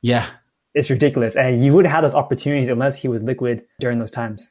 [0.00, 0.28] Yeah.
[0.72, 1.36] It's ridiculous.
[1.36, 4.50] And you wouldn't have those opportunities unless he was liquid during those times.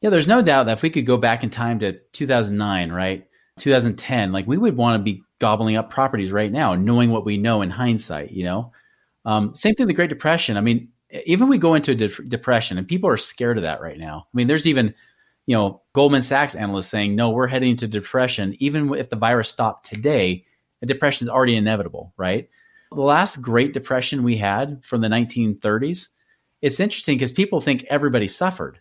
[0.00, 3.26] Yeah, there's no doubt that if we could go back in time to 2009, right?
[3.58, 7.36] 2010, like we would want to be gobbling up properties right now, knowing what we
[7.36, 8.72] know in hindsight, you know?
[9.24, 10.56] Um, same thing, the Great Depression.
[10.56, 10.88] I mean,
[11.26, 14.26] even we go into a de- depression and people are scared of that right now.
[14.32, 14.94] I mean, there's even,
[15.46, 18.56] you know, Goldman Sachs analysts saying, no, we're heading into depression.
[18.58, 20.44] Even if the virus stopped today,
[20.82, 22.48] a depression is already inevitable, right?
[22.92, 26.08] The last Great Depression we had from the 1930s,
[26.62, 28.80] it's interesting because people think everybody suffered,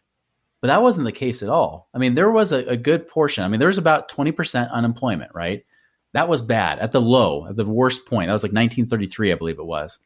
[0.62, 1.88] but that wasn't the case at all.
[1.94, 3.44] I mean, there was a, a good portion.
[3.44, 5.66] I mean, there was about 20% unemployment, right?
[6.14, 8.28] That was bad at the low, at the worst point.
[8.28, 10.00] That was like 1933, I believe it was.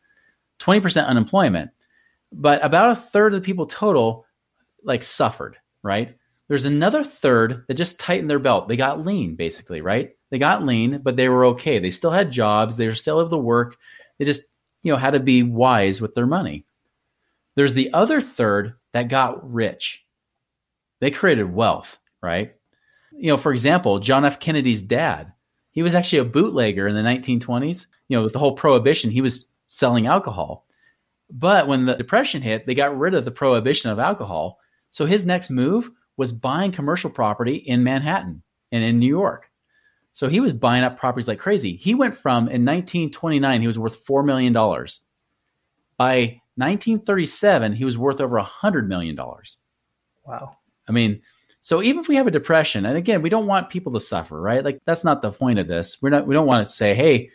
[0.60, 1.72] 20% unemployment.
[2.34, 4.26] But about a third of the people total
[4.84, 6.16] like suffered, right?
[6.48, 8.68] There's another third that just tightened their belt.
[8.68, 10.16] They got lean, basically, right?
[10.32, 11.80] They got lean, but they were okay.
[11.80, 12.76] They still had jobs.
[12.76, 13.78] They were still able to work.
[14.18, 14.44] They just,
[14.84, 16.66] you know, had to be wise with their money.
[17.56, 20.06] There's the other third that got rich.
[21.02, 22.56] They created wealth, right?
[23.12, 24.40] You know, for example, John F.
[24.40, 25.34] Kennedy's dad
[25.72, 27.88] He was actually a bootlegger in the 1920s.
[28.10, 30.66] You know, with the whole prohibition, he was selling alcohol.
[31.30, 34.60] But when the depression hit, they got rid of the prohibition of alcohol.
[34.92, 39.50] So his next move was buying commercial property in Manhattan and in New York.
[40.14, 41.78] So he was buying up properties like crazy.
[41.78, 45.02] He went from in 1929 he was worth 4 million dollars.
[45.98, 49.58] By 1937 he was worth over 100 million dollars.
[50.26, 50.52] Wow.
[50.92, 51.22] I mean,
[51.62, 54.40] so even if we have a depression, and again, we don't want people to suffer,
[54.40, 54.64] right?
[54.64, 56.02] Like that's not the point of this.
[56.02, 57.30] We're not we don't want to say, "Hey,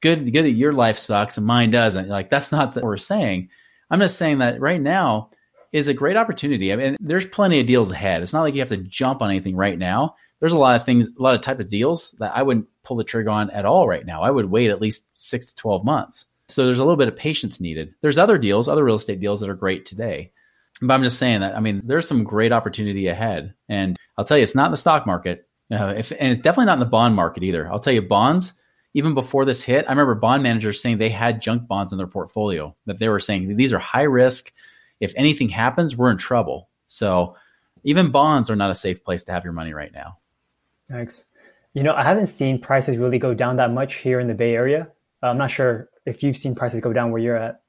[0.00, 3.50] good good that your life sucks and mine doesn't." Like that's not what we're saying.
[3.88, 5.30] I'm just saying that right now
[5.72, 6.72] is a great opportunity.
[6.72, 8.22] I mean, there's plenty of deals ahead.
[8.22, 10.16] It's not like you have to jump on anything right now.
[10.40, 12.96] There's a lot of things, a lot of type of deals that I wouldn't pull
[12.96, 14.22] the trigger on at all right now.
[14.22, 16.26] I would wait at least six to 12 months.
[16.48, 17.94] So there's a little bit of patience needed.
[18.00, 20.32] There's other deals, other real estate deals that are great today.
[20.80, 23.54] But I'm just saying that, I mean, there's some great opportunity ahead.
[23.68, 25.48] And I'll tell you, it's not in the stock market.
[25.70, 27.66] Uh, if, and it's definitely not in the bond market either.
[27.70, 28.52] I'll tell you, bonds,
[28.94, 32.06] even before this hit, I remember bond managers saying they had junk bonds in their
[32.06, 34.52] portfolio, that they were saying these are high risk.
[35.00, 36.68] If anything happens, we're in trouble.
[36.86, 37.36] So
[37.84, 40.18] even bonds are not a safe place to have your money right now.
[40.88, 41.28] Thanks.
[41.74, 44.54] You know, I haven't seen prices really go down that much here in the Bay
[44.54, 44.88] Area.
[45.22, 47.60] I'm not sure if you've seen prices go down where you're at.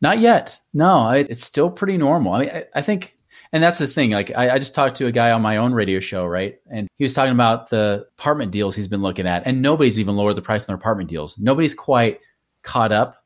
[0.00, 0.58] Not yet.
[0.74, 2.34] No, it, it's still pretty normal.
[2.34, 3.16] I mean, I, I think,
[3.52, 4.10] and that's the thing.
[4.10, 6.56] Like, I, I, just talked to a guy on my own radio show, right?
[6.70, 10.16] And he was talking about the apartment deals he's been looking at, and nobody's even
[10.16, 11.38] lowered the price on their apartment deals.
[11.38, 12.20] Nobody's quite
[12.62, 13.16] caught up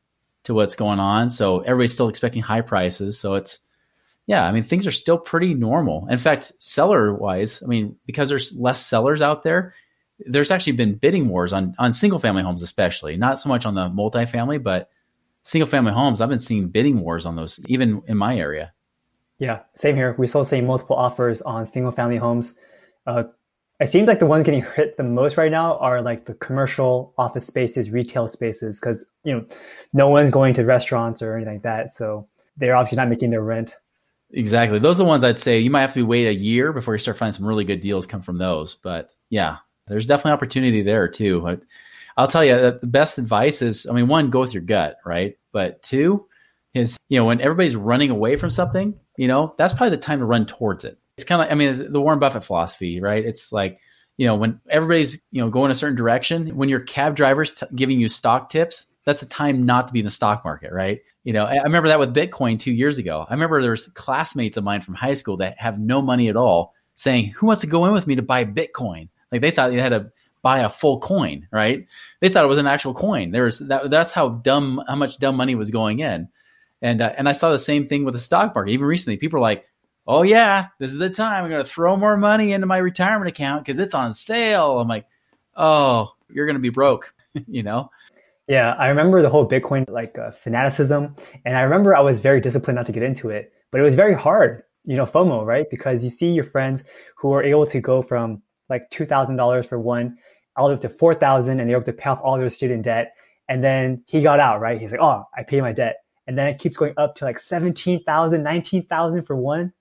[0.44, 1.30] to what's going on.
[1.30, 3.18] So everybody's still expecting high prices.
[3.18, 3.58] So it's,
[4.26, 6.06] yeah, I mean, things are still pretty normal.
[6.08, 9.74] In fact, seller wise, I mean, because there's less sellers out there,
[10.20, 13.74] there's actually been bidding wars on, on single family homes, especially not so much on
[13.74, 14.88] the multifamily, but
[15.42, 16.20] single family homes.
[16.20, 18.72] I've been seeing bidding wars on those, even in my area.
[19.38, 20.14] Yeah, same here.
[20.18, 22.54] We're still seeing multiple offers on single family homes.
[23.06, 23.24] Uh,
[23.80, 27.14] it seems like the ones getting hit the most right now are like the commercial
[27.16, 29.46] office spaces, retail spaces, because you know
[29.94, 33.42] no one's going to restaurants or anything like that, so they're obviously not making their
[33.42, 33.74] rent.
[34.32, 34.78] Exactly.
[34.78, 37.00] Those are the ones I'd say you might have to wait a year before you
[37.00, 38.74] start finding some really good deals come from those.
[38.76, 39.56] But yeah,
[39.88, 41.60] there's definitely opportunity there too.
[42.20, 45.38] I'll tell you the best advice is, I mean, one, go with your gut, right?
[45.52, 46.26] But two
[46.74, 50.18] is, you know, when everybody's running away from something, you know, that's probably the time
[50.18, 50.98] to run towards it.
[51.16, 53.24] It's kind of, I mean, the Warren Buffett philosophy, right?
[53.24, 53.80] It's like,
[54.18, 57.66] you know, when everybody's, you know, going a certain direction, when your cab driver's t-
[57.74, 61.00] giving you stock tips, that's the time not to be in the stock market, right?
[61.24, 63.24] You know, I remember that with Bitcoin two years ago.
[63.26, 66.74] I remember there's classmates of mine from high school that have no money at all
[66.96, 69.08] saying, who wants to go in with me to buy Bitcoin?
[69.32, 71.86] Like they thought you had to buy a full coin, right?
[72.20, 73.30] They thought it was an actual coin.
[73.30, 76.28] There was that, that's how dumb, how much dumb money was going in.
[76.82, 78.72] And, uh, and I saw the same thing with the stock market.
[78.72, 79.66] Even recently, people are like,
[80.06, 81.44] oh yeah, this is the time.
[81.44, 84.80] I'm going to throw more money into my retirement account because it's on sale.
[84.80, 85.06] I'm like,
[85.56, 87.14] oh, you're going to be broke,
[87.46, 87.90] you know?
[88.48, 92.40] Yeah, I remember the whole Bitcoin like uh, fanaticism, and I remember I was very
[92.40, 95.70] disciplined not to get into it, but it was very hard, you know, FOMO, right?
[95.70, 96.82] Because you see your friends
[97.14, 100.18] who are able to go from like two thousand dollars for one,
[100.60, 102.50] all the way up to four thousand, and they're able to pay off all their
[102.50, 103.14] student debt.
[103.48, 104.80] And then he got out, right?
[104.80, 105.96] He's like, oh, I pay my debt,
[106.26, 109.72] and then it keeps going up to like 17,000, 19,000 for one.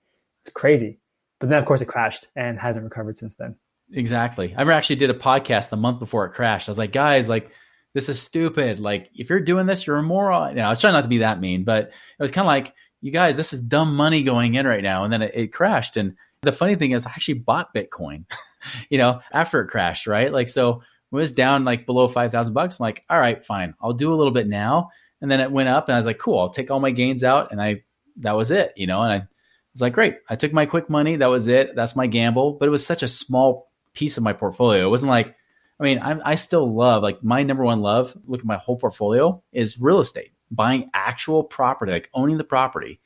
[0.44, 0.98] It's crazy.
[1.38, 3.56] But then, of course, it crashed and hasn't recovered since then.
[3.92, 4.54] Exactly.
[4.56, 6.68] I actually did a podcast the month before it crashed.
[6.68, 7.50] I was like, guys, like
[7.94, 8.78] this is stupid.
[8.78, 10.54] Like, if you're doing this, you're a moron.
[10.54, 12.74] Know, I was trying not to be that mean, but it was kind of like,
[13.00, 15.04] you guys, this is dumb money going in right now.
[15.04, 15.96] And then it, it crashed.
[15.96, 18.24] And the funny thing is, I actually bought Bitcoin,
[18.90, 20.32] you know, after it crashed, right?
[20.32, 22.78] Like, so when it was down like below 5,000 bucks.
[22.78, 23.74] I'm like, all right, fine.
[23.80, 24.90] I'll do a little bit now.
[25.20, 27.22] And then it went up and I was like, cool, I'll take all my gains
[27.22, 27.52] out.
[27.52, 27.82] And I,
[28.18, 29.26] that was it, you know, and I
[29.72, 30.16] was like, great.
[30.28, 31.16] I took my quick money.
[31.16, 31.74] That was it.
[31.74, 32.52] That's my gamble.
[32.52, 34.86] But it was such a small piece of my portfolio.
[34.86, 35.34] It wasn't like,
[35.78, 38.16] I mean, I'm, I still love like my number one love.
[38.26, 43.00] Look at my whole portfolio is real estate, buying actual property, like owning the property.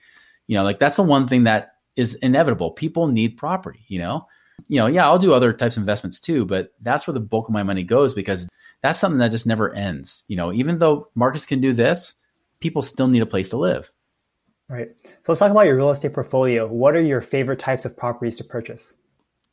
[0.47, 2.73] You know, like that's the one thing that is inevitable.
[2.73, 3.85] People need property.
[3.89, 4.27] You know,
[4.69, 7.49] you know, yeah, I'll do other types of investments too, but that's where the bulk
[7.49, 8.49] of my money goes because
[8.83, 10.23] that's something that just never ends.
[10.29, 12.15] You know, even though markets can do this,
[12.61, 13.91] people still need a place to live.
[14.69, 14.89] Right.
[15.05, 16.67] So let's talk about your real estate portfolio.
[16.67, 18.95] What are your favorite types of properties to purchase?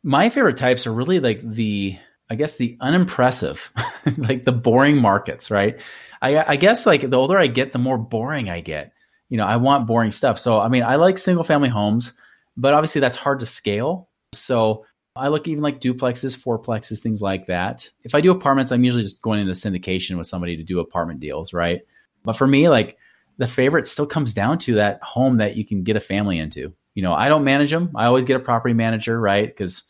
[0.04, 1.98] My favorite types are really like the
[2.30, 3.72] I guess the unimpressive,
[4.18, 5.82] like the boring markets, right?
[6.22, 8.94] I, I guess like the older I get, the more boring I get.
[9.28, 10.40] You know, I want boring stuff.
[10.40, 12.14] So, I mean, I like single family homes,
[12.58, 14.10] but obviously that's hard to scale.
[14.34, 14.86] So,
[15.16, 17.90] I look even like duplexes, fourplexes, things like that.
[18.04, 21.20] If I do apartments, I'm usually just going into syndication with somebody to do apartment
[21.20, 21.82] deals, right?
[22.24, 22.98] But for me, like
[23.38, 26.74] the favorite still comes down to that home that you can get a family into.
[26.94, 27.92] You know, I don't manage them.
[27.96, 29.48] I always get a property manager, right?
[29.48, 29.84] Because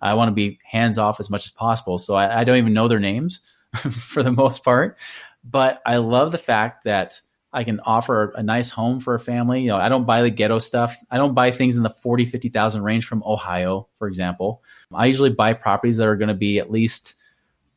[0.00, 1.98] I want to be hands off as much as possible.
[1.98, 3.40] So I, I don't even know their names
[3.74, 4.98] for the most part.
[5.42, 7.20] But I love the fact that
[7.56, 9.62] I can offer a nice home for a family.
[9.62, 10.94] You know, I don't buy the ghetto stuff.
[11.10, 14.62] I don't buy things in the 40, 50,000 range from Ohio, for example.
[14.92, 17.14] I usually buy properties that are going to be at least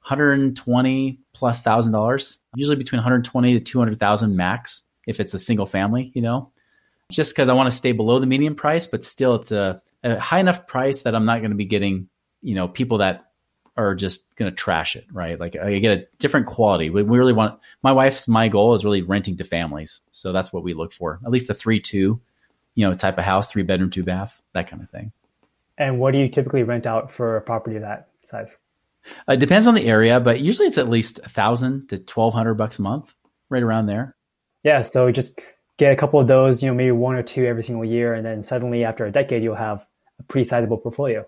[0.01, 6.11] 120 plus thousand dollars, usually between 120 to 200,000 max if it's a single family,
[6.13, 6.51] you know,
[7.09, 10.19] just because I want to stay below the median price, but still it's a, a
[10.19, 12.09] high enough price that I'm not going to be getting,
[12.41, 13.28] you know, people that
[13.79, 15.39] are just going to trash it, right?
[15.39, 16.89] Like I get a different quality.
[16.89, 20.51] We, we really want my wife's my goal is really renting to families, so that's
[20.51, 21.19] what we look for.
[21.25, 22.21] At least a three two,
[22.75, 25.11] you know, type of house, three bedroom, two bath, that kind of thing.
[25.77, 28.57] And what do you typically rent out for a property of that size?
[29.27, 32.33] Uh, it depends on the area, but usually it's at least a thousand to twelve
[32.33, 33.13] hundred bucks a month,
[33.49, 34.15] right around there.
[34.63, 35.39] Yeah, so just
[35.77, 38.25] get a couple of those, you know, maybe one or two every single year, and
[38.25, 39.85] then suddenly after a decade, you'll have
[40.19, 41.25] a pretty sizable portfolio.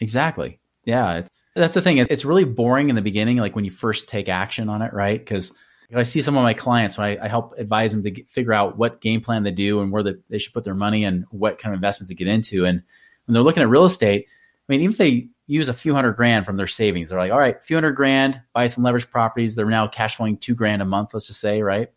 [0.00, 0.60] Exactly.
[0.84, 1.22] Yeah,
[1.54, 1.98] that's the thing.
[1.98, 5.18] It's really boring in the beginning, like when you first take action on it, right?
[5.18, 5.52] Because
[5.94, 8.52] I see some of my clients when I, I help advise them to get, figure
[8.52, 11.24] out what game plan they do and where the, they should put their money and
[11.30, 12.64] what kind of investments to get into.
[12.64, 12.82] And
[13.26, 16.14] when they're looking at real estate, I mean, even if they use a few hundred
[16.14, 19.10] grand from their savings, they're like, all right, a few hundred grand, buy some leveraged
[19.10, 19.54] properties.
[19.54, 21.90] They're now cash flowing two grand a month, let's just say, right?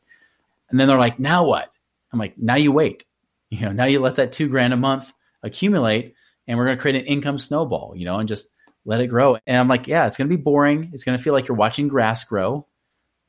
[0.69, 1.71] And then they're like, now what?
[2.11, 3.05] I'm like, now you wait.
[3.49, 6.15] You know, now you let that two grand a month accumulate
[6.45, 8.49] and we're going to create an income snowball, you know, and just
[8.87, 9.37] let it grow.
[9.45, 10.91] And I'm like, yeah, it's going to be boring.
[10.93, 12.65] It's going to feel like you're watching grass grow.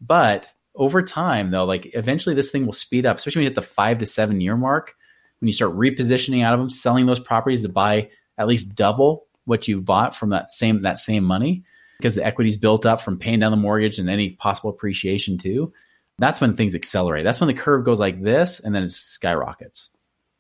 [0.00, 3.56] But over time, though, like eventually this thing will speed up, especially when you hit
[3.56, 4.94] the five to seven year mark,
[5.40, 9.26] when you start repositioning out of them, selling those properties to buy at least double
[9.44, 11.64] what you've bought from that same that same money
[11.98, 15.72] because the equity's built up from paying down the mortgage and any possible appreciation too.
[16.18, 17.24] That's when things accelerate.
[17.24, 19.90] That's when the curve goes like this and then it skyrockets.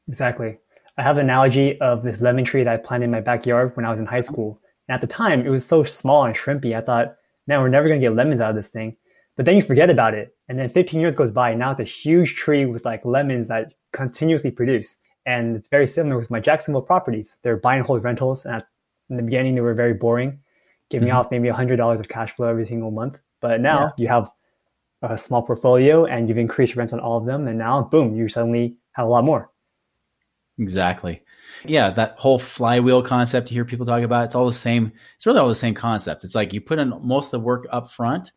[0.06, 0.58] Exactly.
[0.96, 3.84] I have an analogy of this lemon tree that I planted in my backyard when
[3.84, 4.60] I was in high school.
[4.88, 6.76] And at the time, it was so small and shrimpy.
[6.76, 8.96] I thought, man, we're never going to get lemons out of this thing.
[9.36, 10.34] But then you forget about it.
[10.48, 11.50] And then 15 years goes by.
[11.50, 14.96] And now it's a huge tree with like lemons that continuously produce.
[15.26, 17.36] And it's very similar with my Jacksonville properties.
[17.42, 18.44] They're buy and hold rentals.
[18.44, 18.66] And at,
[19.10, 20.40] in the beginning, they were very boring,
[20.90, 21.18] giving mm-hmm.
[21.18, 23.18] off maybe $100 of cash flow every single month.
[23.40, 24.04] But now yeah.
[24.04, 24.30] you have
[25.02, 27.46] a small portfolio and you've increased rents on all of them.
[27.46, 29.50] And now, boom, you suddenly have a lot more.
[30.58, 31.22] Exactly
[31.64, 34.92] yeah, that whole flywheel concept you hear people talk about, it's all the same.
[35.16, 36.24] It's really all the same concept.
[36.24, 38.32] It's like you put in most of the work up front,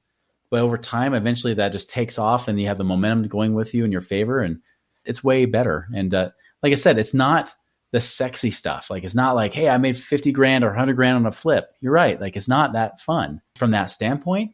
[0.50, 3.74] but over time, eventually that just takes off and you have the momentum going with
[3.74, 4.60] you in your favor and
[5.06, 5.88] it's way better.
[5.94, 6.30] And uh,
[6.62, 7.54] like I said, it's not
[7.92, 8.90] the sexy stuff.
[8.90, 11.72] Like it's not like, hey, I made 50 grand or 100 grand on a flip.
[11.82, 12.20] You're right.
[12.20, 14.54] Like it's not that fun from that standpoint,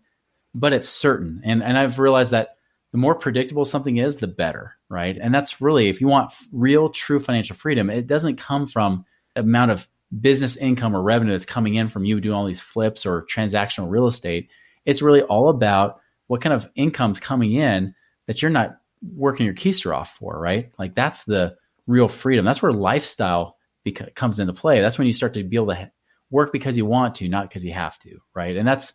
[0.56, 1.42] but it's certain.
[1.44, 2.56] And and I've realized that
[2.92, 5.18] the more predictable something is, the better, right?
[5.20, 9.72] And that's really, if you want real, true financial freedom, it doesn't come from amount
[9.72, 9.88] of
[10.20, 13.90] business income or revenue that's coming in from you doing all these flips or transactional
[13.90, 14.50] real estate.
[14.86, 17.94] It's really all about what kind of income's coming in
[18.26, 18.78] that you're not
[19.16, 20.72] working your keister off for, right?
[20.80, 22.46] Like that's the real freedom.
[22.46, 24.82] That's where lifestyle beca- comes into play.
[24.82, 25.92] That's when you start to be able to
[26.30, 28.56] work because you want to, not because you have to, right?
[28.56, 28.94] And that's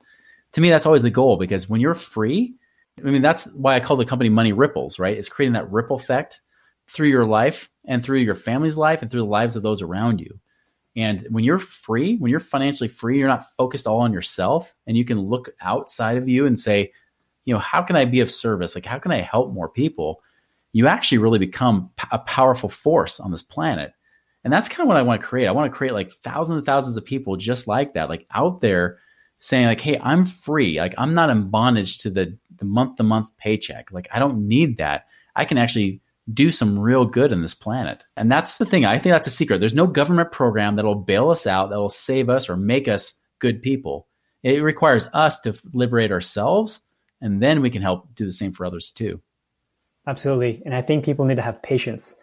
[0.52, 2.54] to me, that's always the goal because when you're free,
[2.98, 5.16] I mean, that's why I call the company Money Ripples, right?
[5.16, 6.40] It's creating that ripple effect
[6.88, 10.20] through your life and through your family's life and through the lives of those around
[10.20, 10.38] you.
[10.94, 14.96] And when you're free, when you're financially free, you're not focused all on yourself and
[14.96, 16.92] you can look outside of you and say,
[17.44, 18.74] you know, how can I be of service?
[18.74, 20.22] Like, how can I help more people?
[20.72, 23.92] You actually really become a powerful force on this planet.
[24.44, 25.46] And that's kind of what I want to create.
[25.46, 28.60] I want to create like thousands and thousands of people just like that, like out
[28.60, 28.98] there
[29.38, 30.78] saying like, Hey, I'm free.
[30.78, 33.90] Like I'm not in bondage to the, the month to month paycheck.
[33.90, 35.06] Like I don't need that.
[35.34, 36.00] I can actually
[36.32, 38.04] do some real good in this planet.
[38.16, 38.84] And that's the thing.
[38.84, 39.58] I think that's a secret.
[39.58, 43.14] There's no government program that'll bail us out, that will save us or make us
[43.40, 44.06] good people.
[44.44, 46.80] It requires us to liberate ourselves
[47.20, 49.20] and then we can help do the same for others too.
[50.06, 50.62] Absolutely.
[50.64, 52.14] And I think people need to have patience.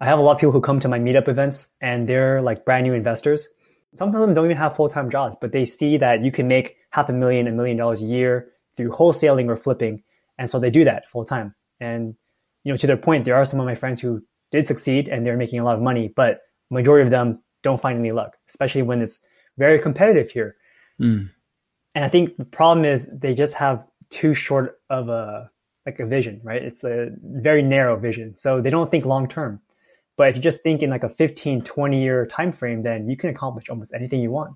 [0.00, 2.64] I have a lot of people who come to my meetup events and they're like
[2.64, 3.48] brand new investors
[3.94, 6.76] some of them don't even have full-time jobs, but they see that you can make
[6.90, 10.02] half a million, a million dollars a year through wholesaling or flipping.
[10.38, 11.54] And so they do that full time.
[11.80, 12.14] And,
[12.62, 14.22] you know, to their point, there are some of my friends who
[14.52, 17.98] did succeed and they're making a lot of money, but majority of them don't find
[17.98, 19.18] any luck, especially when it's
[19.58, 20.56] very competitive here.
[21.00, 21.28] Mm.
[21.96, 25.50] And I think the problem is they just have too short of a
[25.84, 26.62] like a vision, right?
[26.62, 28.36] It's a very narrow vision.
[28.36, 29.60] So they don't think long term.
[30.16, 33.16] But if you just think in like a 15, 20 year time frame, then you
[33.16, 34.54] can accomplish almost anything you want.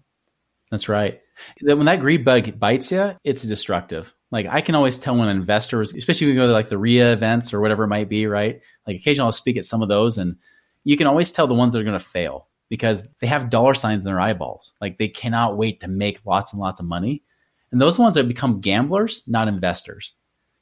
[0.72, 1.20] That's right.
[1.60, 4.12] When that greed bug bites you, it's destructive.
[4.30, 7.12] Like I can always tell when investors, especially when you go to like the RIA
[7.12, 8.62] events or whatever it might be, right?
[8.86, 10.36] Like occasionally I'll speak at some of those and
[10.84, 13.74] you can always tell the ones that are going to fail because they have dollar
[13.74, 14.72] signs in their eyeballs.
[14.80, 17.22] Like they cannot wait to make lots and lots of money.
[17.70, 20.14] And those ones that become gamblers, not investors.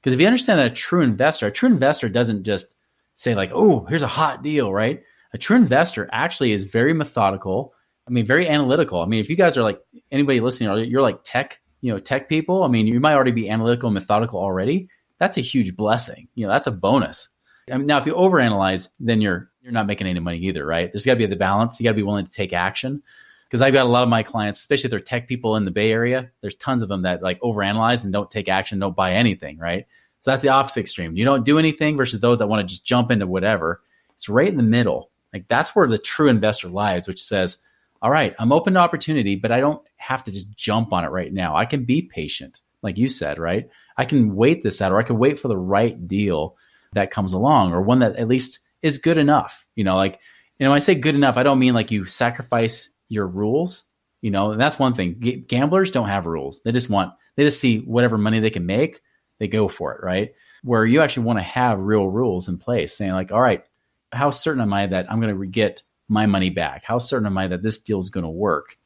[0.02, 2.74] Because if you understand that a true investor, a true investor doesn't just
[3.14, 5.04] say like, "Oh, here's a hot deal," right?
[5.32, 7.74] A true investor actually is very methodical.
[8.10, 9.00] I mean, very analytical.
[9.00, 9.80] I mean, if you guys are like
[10.10, 12.64] anybody listening, you're like tech, you know, tech people.
[12.64, 14.88] I mean, you might already be analytical and methodical already.
[15.18, 16.26] That's a huge blessing.
[16.34, 17.28] You know, that's a bonus.
[17.70, 20.92] I mean, now, if you overanalyze, then you're you're not making any money either, right?
[20.92, 21.78] There's got to be the balance.
[21.78, 23.02] You got to be willing to take action.
[23.46, 25.70] Because I've got a lot of my clients, especially if they're tech people in the
[25.70, 29.14] Bay Area, there's tons of them that like overanalyze and don't take action, don't buy
[29.14, 29.86] anything, right?
[30.20, 31.16] So that's the opposite extreme.
[31.16, 33.82] You don't do anything versus those that want to just jump into whatever.
[34.14, 35.10] It's right in the middle.
[35.32, 37.58] Like that's where the true investor lies, which says,
[38.02, 41.08] all right, I'm open to opportunity, but I don't have to just jump on it
[41.08, 41.56] right now.
[41.56, 43.68] I can be patient, like you said, right?
[43.96, 46.56] I can wait this out, or I can wait for the right deal
[46.94, 49.66] that comes along, or one that at least is good enough.
[49.74, 50.18] You know, like,
[50.58, 53.86] you know, when I say good enough, I don't mean like you sacrifice your rules,
[54.20, 55.16] you know, and that's one thing.
[55.20, 56.62] G- gamblers don't have rules.
[56.62, 59.00] They just want, they just see whatever money they can make
[59.40, 60.34] they go for it, right?
[60.62, 63.64] Where you actually want to have real rules in place, saying like, all right,
[64.12, 66.84] how certain am I that I'm going to get my money back?
[66.84, 68.76] How certain am I that this deal is going to work?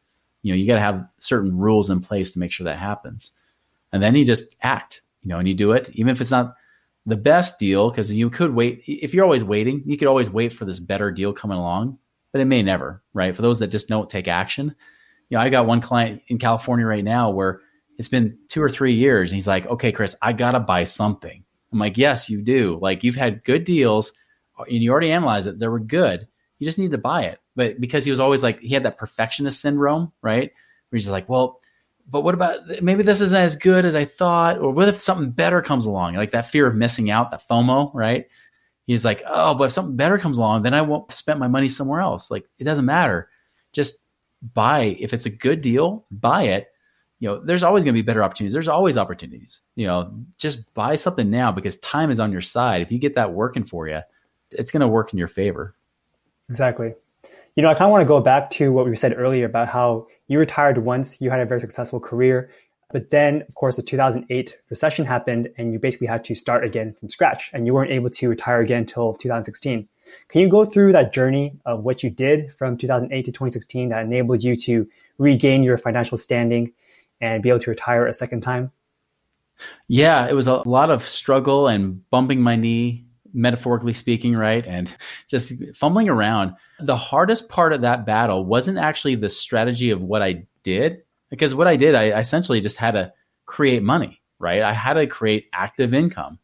[0.43, 3.33] You know, you got to have certain rules in place to make sure that happens.
[3.93, 6.55] And then you just act, you know, and you do it, even if it's not
[7.07, 8.83] the best deal, because you could wait.
[8.87, 11.99] If you're always waiting, you could always wait for this better deal coming along,
[12.31, 13.35] but it may never, right?
[13.35, 14.75] For those that just don't take action.
[15.31, 17.61] You know, I got one client in California right now where
[17.97, 19.31] it's been two or three years.
[19.31, 21.45] And he's like, okay, Chris, I got to buy something.
[21.72, 22.79] I'm like, yes, you do.
[22.81, 24.12] Like you've had good deals
[24.59, 25.59] and you already analyzed it.
[25.59, 26.29] They were good.
[26.65, 27.41] You just need to buy it.
[27.55, 30.51] But because he was always like, he had that perfectionist syndrome, right?
[30.89, 31.61] Where he's like, well,
[32.09, 34.59] but what about maybe this isn't as good as I thought?
[34.59, 36.15] Or what if something better comes along?
[36.15, 38.27] Like that fear of missing out, that FOMO, right?
[38.87, 41.69] He's like, oh, but if something better comes along, then I won't spend my money
[41.69, 42.31] somewhere else.
[42.31, 43.29] Like it doesn't matter.
[43.73, 43.99] Just
[44.43, 44.97] buy.
[44.99, 46.69] If it's a good deal, buy it
[47.25, 48.53] you know, there's always going to be better opportunities.
[48.53, 49.62] There's always opportunities.
[49.77, 52.83] You know, just buy something now because time is on your side.
[52.83, 54.01] If you get that working for you,
[54.51, 55.75] it's going to work in your favor.
[56.51, 56.95] Exactly.
[57.57, 59.69] You know, I kind of want to go back to what we said earlier about
[59.69, 62.51] how you retired once, you had a very successful career,
[62.93, 66.95] but then, of course, the 2008 recession happened and you basically had to start again
[66.99, 69.89] from scratch and you weren't able to retire again until 2016.
[70.29, 74.05] Can you go through that journey of what you did from 2008 to 2016 that
[74.05, 74.89] enabled you to
[75.19, 76.73] regain your financial standing
[77.21, 78.71] and be able to retire a second time?
[79.89, 83.04] Yeah, it was a lot of struggle and bumping my knee,
[83.35, 84.64] metaphorically speaking, right?
[84.66, 84.89] And
[85.28, 86.55] just fumbling around.
[86.80, 91.55] The hardest part of that battle wasn't actually the strategy of what I did, because
[91.55, 93.12] what I did, I essentially just had to
[93.45, 94.62] create money, right?
[94.62, 96.39] I had to create active income.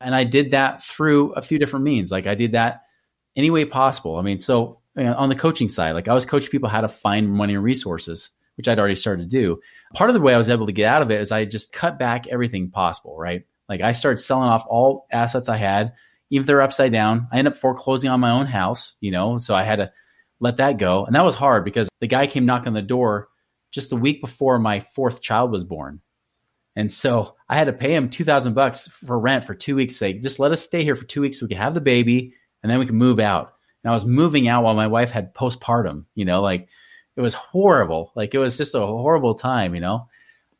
[0.00, 2.12] And I did that through a few different means.
[2.12, 2.82] Like I did that
[3.34, 4.16] any way possible.
[4.16, 7.30] I mean, so on the coaching side, like I was coaching people how to find
[7.30, 9.60] money and resources, which I'd already started to do
[9.94, 11.72] part of the way I was able to get out of it is I just
[11.72, 13.44] cut back everything possible, right?
[13.68, 15.94] Like I started selling off all assets I had,
[16.30, 17.28] even if they're upside down.
[17.32, 19.92] I ended up foreclosing on my own house, you know, so I had to
[20.40, 21.04] let that go.
[21.04, 23.28] And that was hard because the guy came knocking on the door
[23.70, 26.00] just the week before my fourth child was born.
[26.74, 29.96] And so I had to pay him 2000 bucks for rent for two weeks.
[29.96, 32.34] Say, just let us stay here for two weeks so we can have the baby
[32.62, 33.54] and then we can move out.
[33.82, 36.68] And I was moving out while my wife had postpartum, you know, like
[37.16, 38.12] it was horrible.
[38.14, 40.08] Like it was just a horrible time, you know.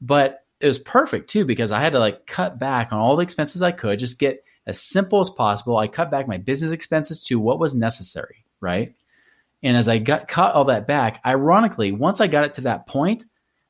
[0.01, 3.23] But it was perfect too because I had to like cut back on all the
[3.23, 5.77] expenses I could, just get as simple as possible.
[5.77, 8.95] I cut back my business expenses to what was necessary, right?
[9.63, 12.87] And as I got cut all that back, ironically, once I got it to that
[12.87, 13.25] point,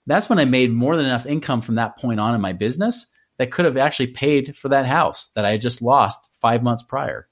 [0.07, 3.07] that's when I made more than enough income from that point on in my business
[3.39, 6.83] that could have actually paid for that house that I had just lost five months
[6.83, 7.29] prior.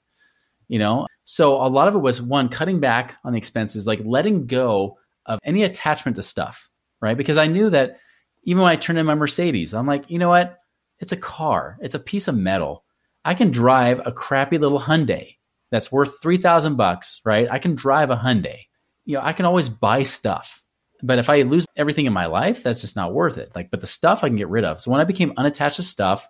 [0.67, 4.01] You know, so a lot of it was one cutting back on the expenses, like
[4.03, 6.69] letting go of any attachment to stuff,
[7.01, 7.17] right?
[7.17, 7.97] Because I knew that
[8.43, 10.57] even when I turned in my Mercedes, I'm like, you know what?
[10.99, 11.77] It's a car.
[11.81, 12.84] It's a piece of metal.
[13.25, 15.37] I can drive a crappy little Hyundai
[15.71, 17.47] that's worth 3000 bucks, right?
[17.49, 18.59] I can drive a Hyundai.
[19.03, 20.61] You know, I can always buy stuff.
[21.01, 23.51] But if I lose everything in my life, that's just not worth it.
[23.55, 24.79] Like, but the stuff I can get rid of.
[24.79, 26.29] So when I became unattached to stuff,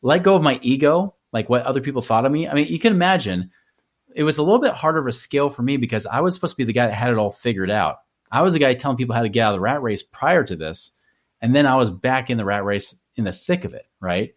[0.00, 2.48] let go of my ego, like what other people thought of me.
[2.48, 3.50] I mean, you can imagine
[4.14, 6.54] it was a little bit harder of a scale for me because I was supposed
[6.54, 7.96] to be the guy that had it all figured out.
[8.30, 10.44] I was the guy telling people how to get out of the rat race prior
[10.44, 10.92] to this.
[11.40, 14.34] And then I was back in the rat race in the thick of it, right?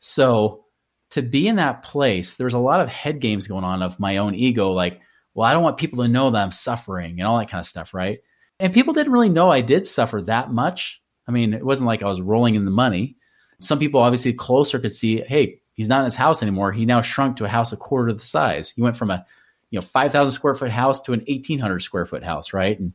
[0.00, 0.65] So
[1.10, 4.18] to be in that place, there's a lot of head games going on of my
[4.18, 5.00] own ego, like,
[5.34, 7.66] well, I don't want people to know that I'm suffering and all that kind of
[7.66, 8.20] stuff, right?
[8.58, 11.02] And people didn't really know I did suffer that much.
[11.28, 13.16] I mean, it wasn't like I was rolling in the money.
[13.60, 16.72] Some people obviously closer could see, hey, he's not in his house anymore.
[16.72, 18.70] He now shrunk to a house a quarter of the size.
[18.70, 19.26] He went from a
[19.70, 22.78] you know, 5,000 square foot house to an 1800 square foot house, right?
[22.78, 22.92] And,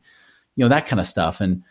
[0.56, 1.40] you know, that kind of stuff.
[1.40, 1.62] And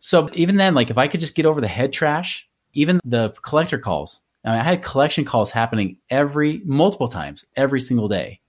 [0.00, 3.30] so even then, like if I could just get over the head trash, even the
[3.42, 8.40] collector calls, I, mean, I had collection calls happening every, multiple times, every single day.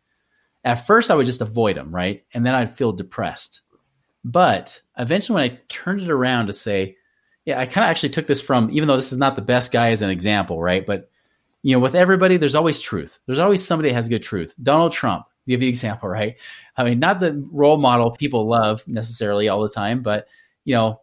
[0.63, 2.23] At first, I would just avoid them, right?
[2.33, 3.61] And then I'd feel depressed.
[4.23, 6.97] But eventually, when I turned it around to say,
[7.45, 9.71] yeah, I kind of actually took this from, even though this is not the best
[9.71, 10.85] guy as an example, right?
[10.85, 11.09] But,
[11.61, 13.19] you know, with everybody, there's always truth.
[13.25, 14.53] There's always somebody that has good truth.
[14.61, 16.37] Donald Trump, give you example, right?
[16.77, 20.27] I mean, not the role model people love necessarily all the time, but
[20.63, 21.01] you know,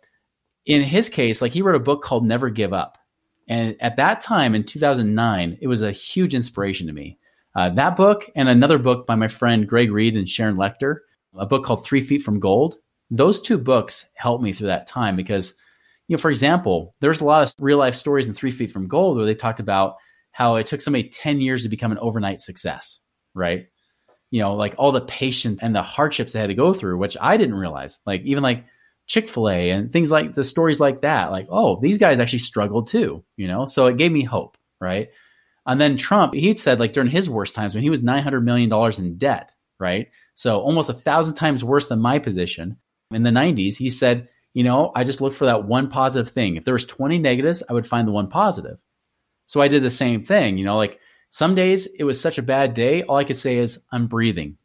[0.65, 2.99] in his case, like he wrote a book called Never Give Up.
[3.51, 7.19] And at that time in 2009, it was a huge inspiration to me.
[7.55, 11.01] Uh, that book and another book by my friend Greg Reid and Sharon Lechter,
[11.37, 12.77] a book called Three Feet from Gold.
[13.11, 15.55] Those two books helped me through that time because,
[16.09, 18.89] you know, for example, there's a lot of real life stories in Three Feet from
[18.89, 19.97] Gold where they talked about
[20.33, 23.01] how it took somebody 10 years to become an overnight success,
[23.35, 23.67] right?
[24.31, 27.17] you know, like all the patience and the hardships they had to go through, which
[27.21, 27.99] I didn't realize.
[28.07, 28.65] Like even like
[29.11, 31.33] Chick fil A and things like the stories like that.
[31.33, 33.65] Like, oh, these guys actually struggled too, you know?
[33.65, 35.11] So it gave me hope, right?
[35.67, 38.73] And then Trump, he'd said like during his worst times when he was $900 million
[38.99, 39.51] in debt,
[39.81, 40.11] right?
[40.35, 42.77] So almost a thousand times worse than my position
[43.11, 46.55] in the 90s, he said, you know, I just looked for that one positive thing.
[46.55, 48.79] If there was 20 negatives, I would find the one positive.
[49.47, 51.01] So I did the same thing, you know, like
[51.31, 53.03] some days it was such a bad day.
[53.03, 54.57] All I could say is, I'm breathing.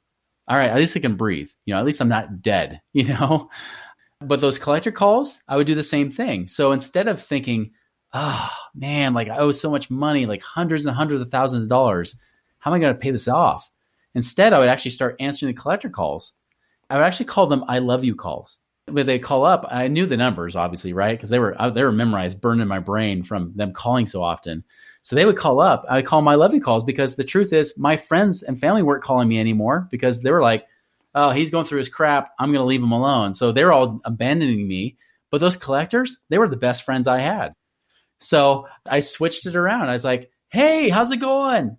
[0.47, 1.49] All right, at least I can breathe.
[1.65, 3.49] You know, at least I'm not dead, you know?
[4.21, 6.47] But those collector calls, I would do the same thing.
[6.47, 7.71] So instead of thinking,
[8.13, 11.69] oh man, like I owe so much money, like hundreds and hundreds of thousands of
[11.69, 12.17] dollars,
[12.59, 13.69] how am I going to pay this off?
[14.15, 16.33] Instead, I would actually start answering the collector calls.
[16.89, 18.57] I would actually call them I love you calls.
[18.87, 21.17] When they call up, I knew the numbers, obviously, right?
[21.17, 24.23] Because they were uh, they were memorized, burned in my brain from them calling so
[24.23, 24.63] often.
[25.01, 25.85] So they would call up.
[25.89, 29.03] I would call my lovey calls because the truth is my friends and family weren't
[29.03, 30.65] calling me anymore because they were like,
[31.15, 32.29] oh, he's going through his crap.
[32.39, 33.33] I'm going to leave him alone.
[33.33, 34.97] So they're all abandoning me.
[35.31, 37.53] But those collectors, they were the best friends I had.
[38.19, 39.89] So I switched it around.
[39.89, 41.77] I was like, hey, how's it going?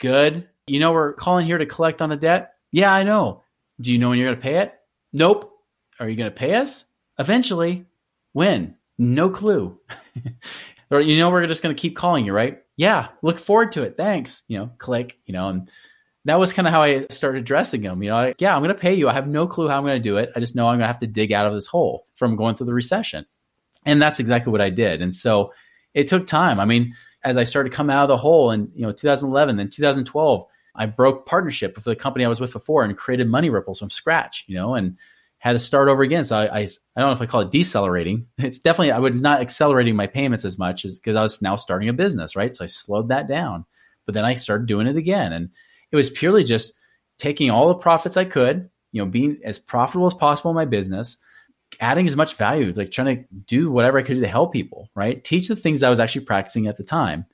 [0.00, 0.48] Good.
[0.66, 2.54] You know, we're calling here to collect on a debt.
[2.70, 3.42] Yeah, I know.
[3.80, 4.72] Do you know when you're going to pay it?
[5.12, 5.52] Nope.
[6.00, 6.86] Are you going to pay us?
[7.18, 7.84] Eventually.
[8.32, 8.76] When?
[8.96, 9.78] No clue.
[10.92, 13.82] or you know we're just going to keep calling you right yeah look forward to
[13.82, 15.70] it thanks you know click you know and
[16.24, 18.74] that was kind of how i started addressing them you know like, yeah i'm going
[18.74, 20.56] to pay you i have no clue how i'm going to do it i just
[20.56, 22.74] know i'm going to have to dig out of this hole from going through the
[22.74, 23.26] recession
[23.84, 25.52] and that's exactly what i did and so
[25.94, 26.94] it took time i mean
[27.24, 30.44] as i started to come out of the hole in you know 2011 then 2012
[30.74, 33.90] i broke partnership with the company i was with before and created money ripples from
[33.90, 34.96] scratch you know and
[35.42, 36.22] had to start over again.
[36.22, 38.28] So I, I, I don't know if I call it decelerating.
[38.38, 41.56] It's definitely I was not accelerating my payments as much as because I was now
[41.56, 42.54] starting a business, right?
[42.54, 43.64] So I slowed that down.
[44.06, 45.50] But then I started doing it again, and
[45.92, 46.72] it was purely just
[47.18, 50.64] taking all the profits I could, you know, being as profitable as possible in my
[50.64, 51.18] business,
[51.80, 54.88] adding as much value, like trying to do whatever I could do to help people,
[54.94, 55.22] right?
[55.22, 57.26] Teach the things I was actually practicing at the time.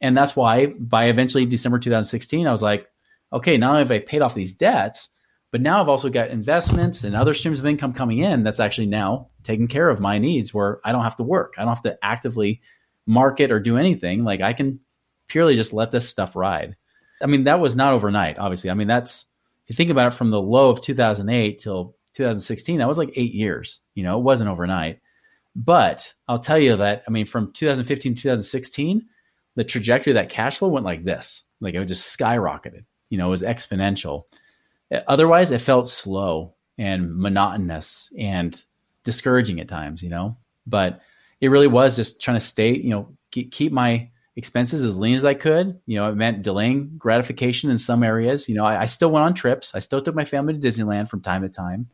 [0.00, 2.86] And that's why by eventually December 2016, I was like,
[3.32, 5.08] okay, not only have I paid off these debts,
[5.52, 8.88] but now I've also got investments and other streams of income coming in that's actually
[8.88, 11.54] now taking care of my needs where I don't have to work.
[11.56, 12.60] I don't have to actively
[13.06, 14.24] market or do anything.
[14.24, 14.80] Like I can
[15.28, 16.76] purely just let this stuff ride.
[17.22, 18.70] I mean, that was not overnight, obviously.
[18.70, 19.26] I mean, that's
[19.64, 23.12] if you think about it from the low of 2008 till 2016, that was like
[23.16, 23.80] eight years.
[23.94, 25.00] You know, it wasn't overnight.
[25.54, 29.06] But I'll tell you that, I mean, from 2015 to 2016,
[29.54, 31.44] the trajectory that cash flow went like this.
[31.60, 32.84] Like it just skyrocketed.
[33.08, 34.24] You know, it was exponential.
[35.08, 38.60] Otherwise, it felt slow and monotonous and
[39.02, 40.36] discouraging at times, you know.
[40.66, 41.00] But
[41.40, 45.16] it really was just trying to stay, you know, keep, keep my expenses as lean
[45.16, 45.80] as I could.
[45.86, 48.48] You know, it meant delaying gratification in some areas.
[48.48, 49.74] You know, I, I, still went on trips.
[49.74, 51.88] I still took my family to Disneyland from time to time,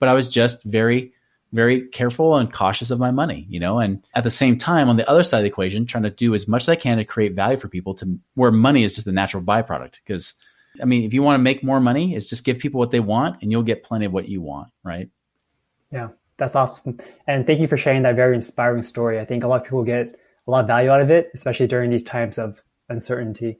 [0.00, 1.12] but I was just very,
[1.52, 3.46] very careful and cautious of my money.
[3.48, 6.04] You know, and at the same time, on the other side of the equation, trying
[6.04, 8.82] to do as much as I can to create value for people to where money
[8.82, 10.34] is just a natural byproduct because
[10.82, 13.00] I mean, if you want to make more money, it's just give people what they
[13.00, 15.08] want and you'll get plenty of what you want, right?
[15.90, 16.98] Yeah, that's awesome.
[17.26, 19.20] And thank you for sharing that very inspiring story.
[19.20, 21.66] I think a lot of people get a lot of value out of it, especially
[21.66, 23.58] during these times of uncertainty.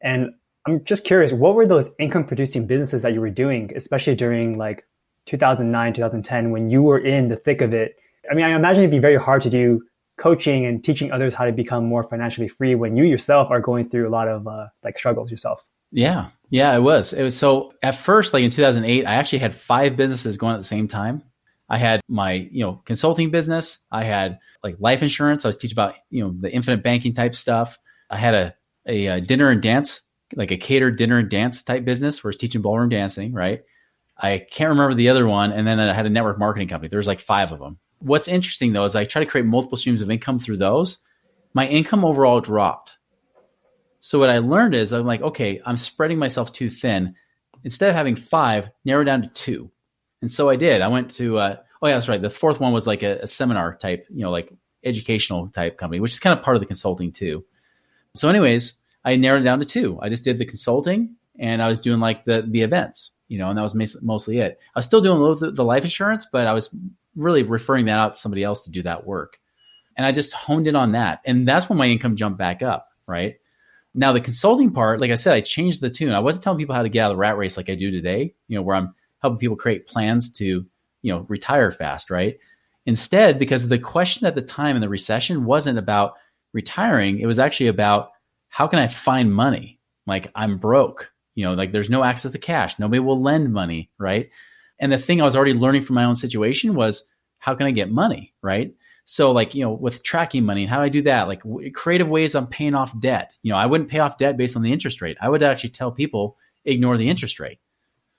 [0.00, 0.30] And
[0.66, 4.58] I'm just curious, what were those income producing businesses that you were doing, especially during
[4.58, 4.84] like
[5.26, 7.96] 2009, 2010, when you were in the thick of it?
[8.30, 9.82] I mean, I imagine it'd be very hard to do
[10.18, 13.88] coaching and teaching others how to become more financially free when you yourself are going
[13.88, 15.64] through a lot of uh, like struggles yourself.
[15.90, 17.14] Yeah, yeah, it was.
[17.14, 20.58] It was so at first, like in 2008, I actually had five businesses going at
[20.58, 21.22] the same time.
[21.68, 23.78] I had my, you know, consulting business.
[23.90, 25.44] I had like life insurance.
[25.44, 27.78] I was teaching about, you know, the infinite banking type stuff.
[28.10, 28.54] I had a,
[28.86, 30.02] a, a dinner and dance
[30.34, 33.62] like a catered dinner and dance type business where it's teaching ballroom dancing, right?
[34.16, 35.52] I can't remember the other one.
[35.52, 36.88] And then I had a network marketing company.
[36.88, 37.78] There's like five of them.
[38.00, 40.98] What's interesting though is I try to create multiple streams of income through those.
[41.54, 42.98] My income overall dropped.
[44.00, 47.14] So what I learned is I'm like, okay, I'm spreading myself too thin.
[47.64, 49.70] Instead of having five, narrow down to two.
[50.20, 50.80] And so I did.
[50.80, 52.20] I went to, uh, oh yeah, that's right.
[52.20, 54.52] The fourth one was like a, a seminar type, you know, like
[54.84, 57.44] educational type company, which is kind of part of the consulting too.
[58.16, 59.98] So, anyways, I narrowed it down to two.
[60.02, 63.48] I just did the consulting and I was doing like the the events, you know,
[63.48, 64.58] and that was mostly it.
[64.74, 66.74] I was still doing a little the life insurance, but I was
[67.14, 69.38] really referring that out to somebody else to do that work.
[69.96, 71.20] And I just honed in on that.
[71.24, 73.36] And that's when my income jumped back up, right?
[73.94, 76.12] Now the consulting part, like I said, I changed the tune.
[76.12, 77.90] I wasn't telling people how to get out of the rat race like I do
[77.90, 80.66] today, you know, where I'm helping people create plans to,
[81.02, 82.38] you know, retire fast, right?
[82.86, 86.14] Instead, because the question at the time in the recession wasn't about
[86.52, 88.10] retiring, it was actually about
[88.48, 89.78] how can I find money?
[90.06, 92.78] Like I'm broke, you know, like there's no access to cash.
[92.78, 94.30] Nobody will lend money, right?
[94.78, 97.04] And the thing I was already learning from my own situation was
[97.38, 98.74] how can I get money, right?
[99.04, 101.28] So like, you know, with tracking money, how do I do that?
[101.28, 103.36] Like w- creative ways I'm paying off debt.
[103.42, 105.16] You know, I wouldn't pay off debt based on the interest rate.
[105.20, 107.58] I would actually tell people ignore the interest rate.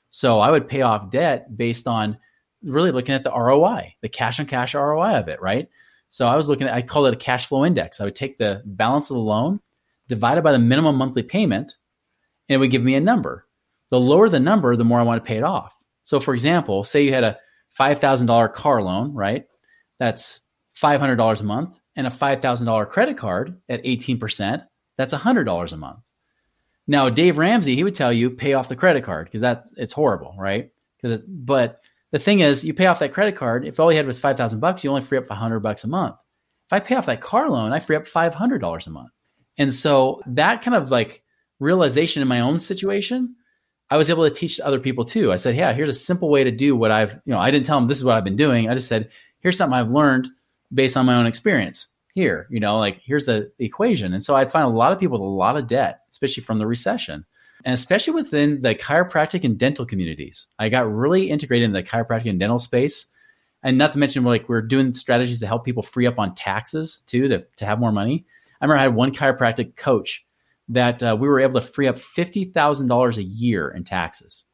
[0.10, 2.18] So I would pay off debt based on
[2.64, 5.70] really looking at the ROI, the cash on cash ROI of it, right?
[6.10, 8.01] So I was looking at, I call it a cash flow index.
[8.01, 9.60] I would take the balance of the loan
[10.07, 11.76] divided by the minimum monthly payment,
[12.47, 13.45] and it would give me a number.
[13.89, 15.76] The lower the number, the more I want to pay it off.
[16.03, 17.38] So, for example, say you had a
[17.80, 19.45] $5,000 car loan, right?
[19.99, 20.41] That's
[20.82, 24.66] $500 a month, and a $5,000 credit card at 18%,
[24.97, 25.99] that's $100 a month.
[26.89, 29.93] Now, Dave Ramsey, he would tell you pay off the credit card because that's it's
[29.93, 30.71] horrible, right?
[30.99, 31.81] Because but
[32.11, 33.63] the thing is, you pay off that credit card.
[33.63, 35.87] If all you had was five thousand bucks, you only free up hundred bucks a
[35.87, 36.15] month.
[36.65, 39.11] If I pay off that car loan, I free up five hundred dollars a month.
[39.55, 41.21] And so that kind of like
[41.59, 43.35] realization in my own situation,
[43.87, 45.31] I was able to teach other people too.
[45.31, 47.67] I said, yeah, here's a simple way to do what I've, you know, I didn't
[47.67, 48.67] tell them this is what I've been doing.
[48.67, 49.11] I just said,
[49.41, 50.27] here's something I've learned
[50.73, 54.14] based on my own experience here, you know, like here's the equation.
[54.14, 56.60] And so I'd find a lot of people with a lot of debt, especially from
[56.60, 57.26] the recession.
[57.66, 62.30] And especially within the chiropractic and dental communities, I got really integrated in the chiropractic
[62.30, 63.05] and dental space.
[63.62, 67.01] And not to mention, like we're doing strategies to help people free up on taxes
[67.05, 68.26] too, to, to have more money.
[68.62, 70.26] I remember I had one chiropractic coach
[70.70, 74.45] that uh, we were able to free up fifty thousand dollars a year in taxes.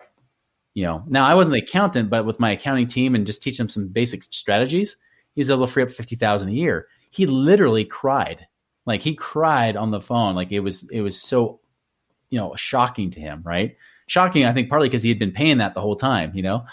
[0.74, 3.66] You know, now I wasn't the accountant, but with my accounting team and just teaching
[3.66, 4.98] them some basic strategies,
[5.36, 6.88] he was able to free up fifty thousand a year.
[7.16, 8.46] He literally cried,
[8.86, 11.62] like he cried on the phone, like it was it was so,
[12.30, 13.78] you know, shocking to him, right?
[14.08, 16.66] Shocking, I think, partly because he had been paying that the whole time, you know.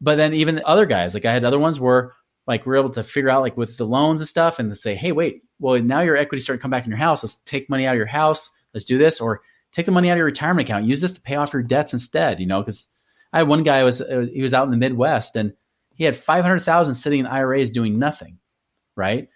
[0.00, 2.12] But then even the other guys, like I had other ones where
[2.46, 4.94] like we're able to figure out like with the loans and stuff and to say,
[4.94, 7.22] hey, wait, well now your equity starting to come back in your house.
[7.22, 8.50] Let's take money out of your house.
[8.74, 9.40] Let's do this, or
[9.72, 10.84] take the money out of your retirement account.
[10.84, 12.38] Use this to pay off your debts instead.
[12.38, 12.86] You know, because
[13.32, 15.54] I had one guy was uh, he was out in the Midwest and
[15.94, 18.38] he had five hundred thousand sitting in IRAs doing nothing,
[18.96, 19.28] right?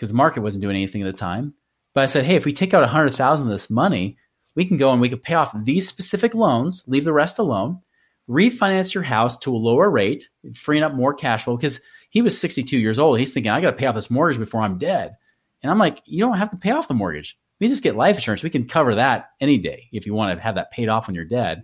[0.00, 1.52] Because the market wasn't doing anything at the time.
[1.92, 4.16] But I said, hey, if we take out a hundred thousand of this money,
[4.54, 7.80] we can go and we can pay off these specific loans, leave the rest alone,
[8.26, 12.40] refinance your house to a lower rate, freeing up more cash flow because he was
[12.40, 13.18] 62 years old.
[13.18, 15.16] He's thinking, I got to pay off this mortgage before I'm dead.
[15.62, 17.38] And I'm like, you don't have to pay off the mortgage.
[17.60, 18.42] We just get life insurance.
[18.42, 21.14] We can cover that any day if you want to have that paid off when
[21.14, 21.62] you're dead.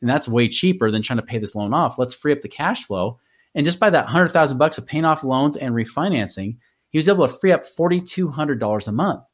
[0.00, 1.98] And that's way cheaper than trying to pay this loan off.
[1.98, 3.18] Let's free up the cash flow.
[3.54, 6.58] And just by that hundred thousand bucks of paying off loans and refinancing,
[6.94, 9.24] he was able to free up forty two hundred dollars a month.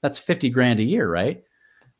[0.00, 1.42] That's fifty grand a year, right?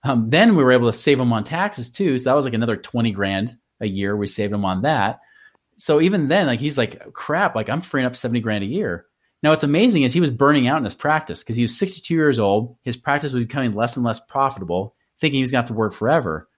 [0.02, 2.16] Um, then we were able to save him on taxes too.
[2.16, 4.16] So that was like another twenty grand a year.
[4.16, 5.20] We saved him on that
[5.80, 9.06] so even then, like he's like, crap, like I'm freeing up 70 grand a year.
[9.42, 12.12] Now what's amazing is he was burning out in his practice because he was 62
[12.12, 12.76] years old.
[12.82, 15.94] His practice was becoming less and less profitable, thinking he was gonna have to work
[15.94, 16.48] forever.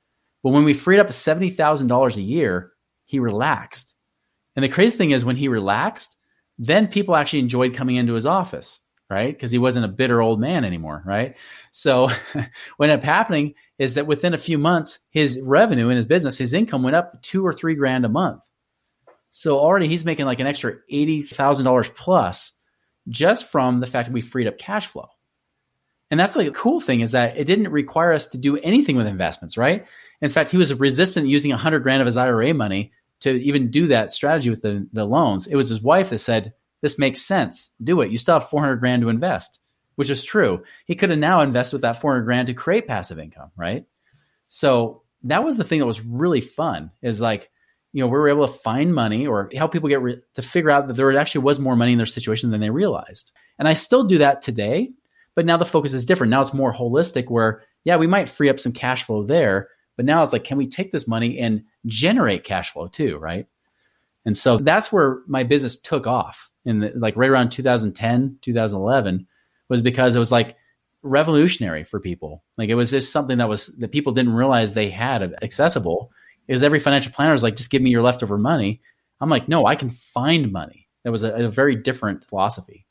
[0.43, 2.73] But when we freed up $70,000 a year,
[3.05, 3.95] he relaxed.
[4.57, 6.17] And the crazy thing is when he relaxed,
[6.59, 8.81] then people actually enjoyed coming into his office,
[9.11, 9.33] right?
[9.33, 11.37] Because he wasn't a bitter old man anymore, right?
[11.71, 12.07] So
[12.77, 16.39] what ended up happening is that within a few months, his revenue in his business,
[16.39, 18.43] his income went up two or three grand a month.
[19.31, 22.53] So already he's making like an extra $80,000 plus
[23.09, 25.09] just from the fact that we freed up cash flow.
[26.11, 28.97] And that's like a cool thing is that it didn't require us to do anything
[28.97, 29.87] with investments, right?
[30.21, 32.93] In fact, he was resistant using a 100 grand of his IRA money
[33.23, 35.47] to even do that strategy with the, the loans.
[35.47, 37.71] It was his wife that said, This makes sense.
[37.83, 38.11] Do it.
[38.11, 39.61] You still have 400 grand to invest,
[39.97, 40.65] which is true.
[40.87, 43.85] He could have now invested with that 400 grand to create passive income, right?
[44.49, 47.51] So that was the thing that was really fun is like,
[47.93, 50.71] you know, we were able to find money or help people get re- to figure
[50.71, 53.33] out that there actually was more money in their situation than they realized.
[53.59, 54.93] And I still do that today,
[55.35, 56.31] but now the focus is different.
[56.31, 60.05] Now it's more holistic where yeah, we might free up some cash flow there, but
[60.05, 63.47] now it's like, can we take this money and generate cash flow too, right?
[64.25, 69.27] And so that's where my business took off in the, like right around 2010, 2011
[69.69, 70.57] was because it was like
[71.03, 72.45] revolutionary for people.
[72.57, 76.13] Like it was just something that was that people didn't realize they had accessible.
[76.49, 78.81] Is every financial planner is like, just give me your leftover money.
[79.21, 80.89] I'm like, no, I can find money.
[81.05, 82.87] That was a, a very different philosophy.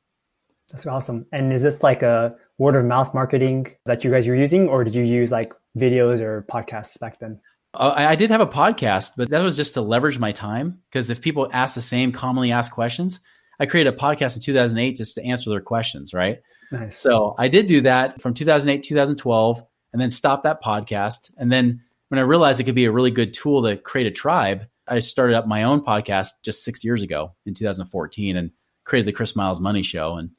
[0.71, 1.25] That's awesome.
[1.33, 4.83] And is this like a word of mouth marketing that you guys are using, or
[4.83, 7.39] did you use like videos or podcasts back then?
[7.73, 10.79] Uh, I did have a podcast, but that was just to leverage my time.
[10.89, 13.19] Because if people ask the same commonly asked questions,
[13.59, 16.41] I created a podcast in 2008 just to answer their questions, right?
[16.71, 16.97] Nice.
[16.97, 19.63] So I did do that from 2008, 2012,
[19.93, 21.31] and then stopped that podcast.
[21.37, 24.11] And then when I realized it could be a really good tool to create a
[24.11, 28.51] tribe, I started up my own podcast just six years ago in 2014 and
[28.83, 30.15] created the Chris Miles Money Show.
[30.15, 30.31] And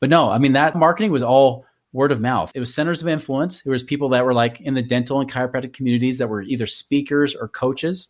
[0.00, 1.64] but no, I mean that marketing was all
[1.94, 2.52] word of mouth.
[2.54, 3.64] It was centers of influence.
[3.64, 6.66] It was people that were like in the dental and chiropractic communities that were either
[6.66, 8.08] speakers or coaches.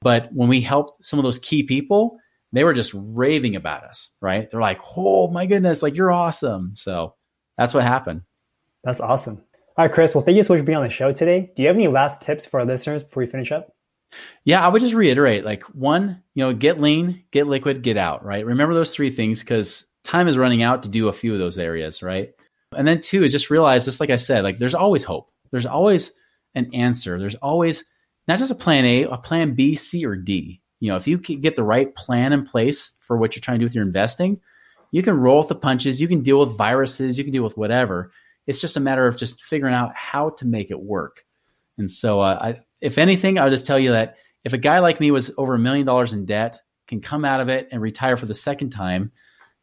[0.00, 2.18] But when we helped some of those key people,
[2.52, 4.50] they were just raving about us, right?
[4.50, 7.14] They're like, "Oh my goodness, like you're awesome." So
[7.58, 8.22] that's what happened.
[8.84, 9.42] That's awesome.
[9.76, 10.14] All right, Chris.
[10.14, 11.50] Well, thank you so much for being on the show today.
[11.54, 13.74] Do you have any last tips for our listeners before we finish up?
[14.44, 18.24] Yeah, I would just reiterate like one, you know, get lean, get liquid, get out,
[18.24, 18.46] right?
[18.46, 21.58] Remember those three things because time is running out to do a few of those
[21.58, 22.30] areas, right?
[22.76, 25.30] And then two is just realize, just like I said, like there's always hope.
[25.50, 26.12] There's always
[26.54, 27.18] an answer.
[27.18, 27.84] There's always
[28.28, 30.60] not just a plan A, a plan B, C, or D.
[30.80, 33.60] You know, if you get the right plan in place for what you're trying to
[33.60, 34.40] do with your investing,
[34.90, 36.00] you can roll with the punches.
[36.00, 37.18] You can deal with viruses.
[37.18, 38.12] You can deal with whatever.
[38.46, 41.24] It's just a matter of just figuring out how to make it work.
[41.78, 45.00] And so, uh, I, if anything, I'll just tell you that if a guy like
[45.00, 48.16] me was over a million dollars in debt, can come out of it and retire
[48.16, 49.12] for the second time,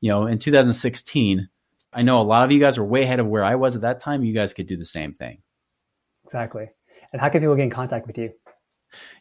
[0.02, 1.48] you know, in 2016,
[1.94, 3.82] I know a lot of you guys are way ahead of where I was at
[3.82, 4.24] that time.
[4.24, 5.42] You guys could do the same thing.
[6.26, 6.70] Exactly.
[7.12, 8.32] And how can people get in contact with you?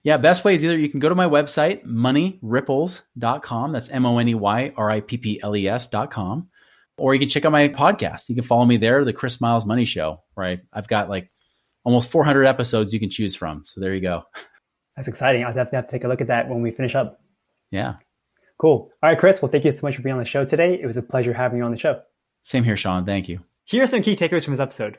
[0.03, 3.73] Yeah, best way is either you can go to my website, moneyripples.com.
[3.73, 6.49] That's M O N E Y R I P P L E S.com.
[6.99, 8.29] Or you can check out my podcast.
[8.29, 10.61] You can follow me there, The Chris Miles Money Show, right?
[10.73, 11.31] I've got like
[11.85, 13.65] almost 400 episodes you can choose from.
[13.65, 14.25] So there you go.
[14.97, 15.45] That's exciting.
[15.45, 17.19] I'll definitely have to take a look at that when we finish up.
[17.71, 17.95] Yeah.
[18.59, 18.91] Cool.
[19.03, 19.41] All right, Chris.
[19.41, 20.79] Well, thank you so much for being on the show today.
[20.81, 22.03] It was a pleasure having you on the show.
[22.43, 23.07] Same here, Sean.
[23.07, 23.41] Thank you.
[23.65, 24.99] Here are some key takeaways from this episode.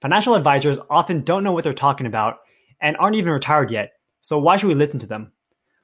[0.00, 2.38] Financial advisors often don't know what they're talking about
[2.80, 5.32] and aren't even retired yet, so why should we listen to them?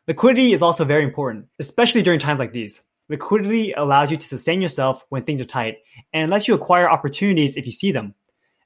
[0.07, 2.83] Liquidity is also very important, especially during times like these.
[3.09, 5.79] Liquidity allows you to sustain yourself when things are tight
[6.13, 8.15] and lets you acquire opportunities if you see them.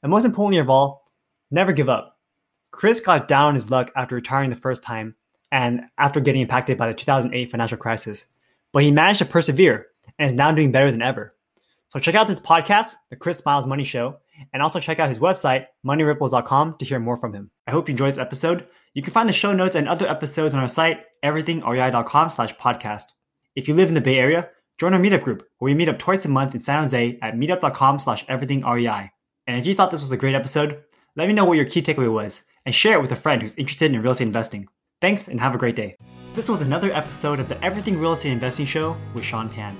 [0.02, 1.10] And most importantly of all,
[1.50, 2.18] never give up.
[2.70, 5.14] Chris got down on his luck after retiring the first time
[5.50, 8.26] and after getting impacted by the 2008 financial crisis,
[8.72, 9.86] but he managed to persevere
[10.18, 11.34] and is now doing better than ever.
[11.96, 14.18] So check out this podcast, The Chris Miles Money Show,
[14.52, 17.50] and also check out his website, moneyripples.com, to hear more from him.
[17.66, 18.66] I hope you enjoyed this episode.
[18.92, 23.04] You can find the show notes and other episodes on our site, everythingrei.com slash podcast.
[23.54, 25.98] If you live in the Bay Area, join our meetup group, where we meet up
[25.98, 29.08] twice a month in San Jose at meetup.com slash everythingrei.
[29.46, 30.82] And if you thought this was a great episode,
[31.16, 33.54] let me know what your key takeaway was and share it with a friend who's
[33.54, 34.68] interested in real estate investing.
[35.00, 35.96] Thanks and have a great day.
[36.34, 39.74] This was another episode of the Everything Real Estate Investing Show with Sean Pan.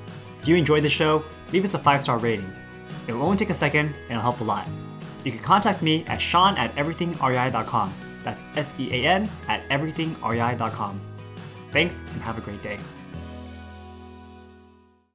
[0.46, 2.48] If you enjoyed the show, leave us a five star rating.
[3.08, 4.70] It will only take a second and it'll help a lot.
[5.24, 7.92] You can contact me at sean at everythingrei.com.
[8.22, 11.00] That's S E A N at everythingrei.com.
[11.72, 12.78] Thanks and have a great day.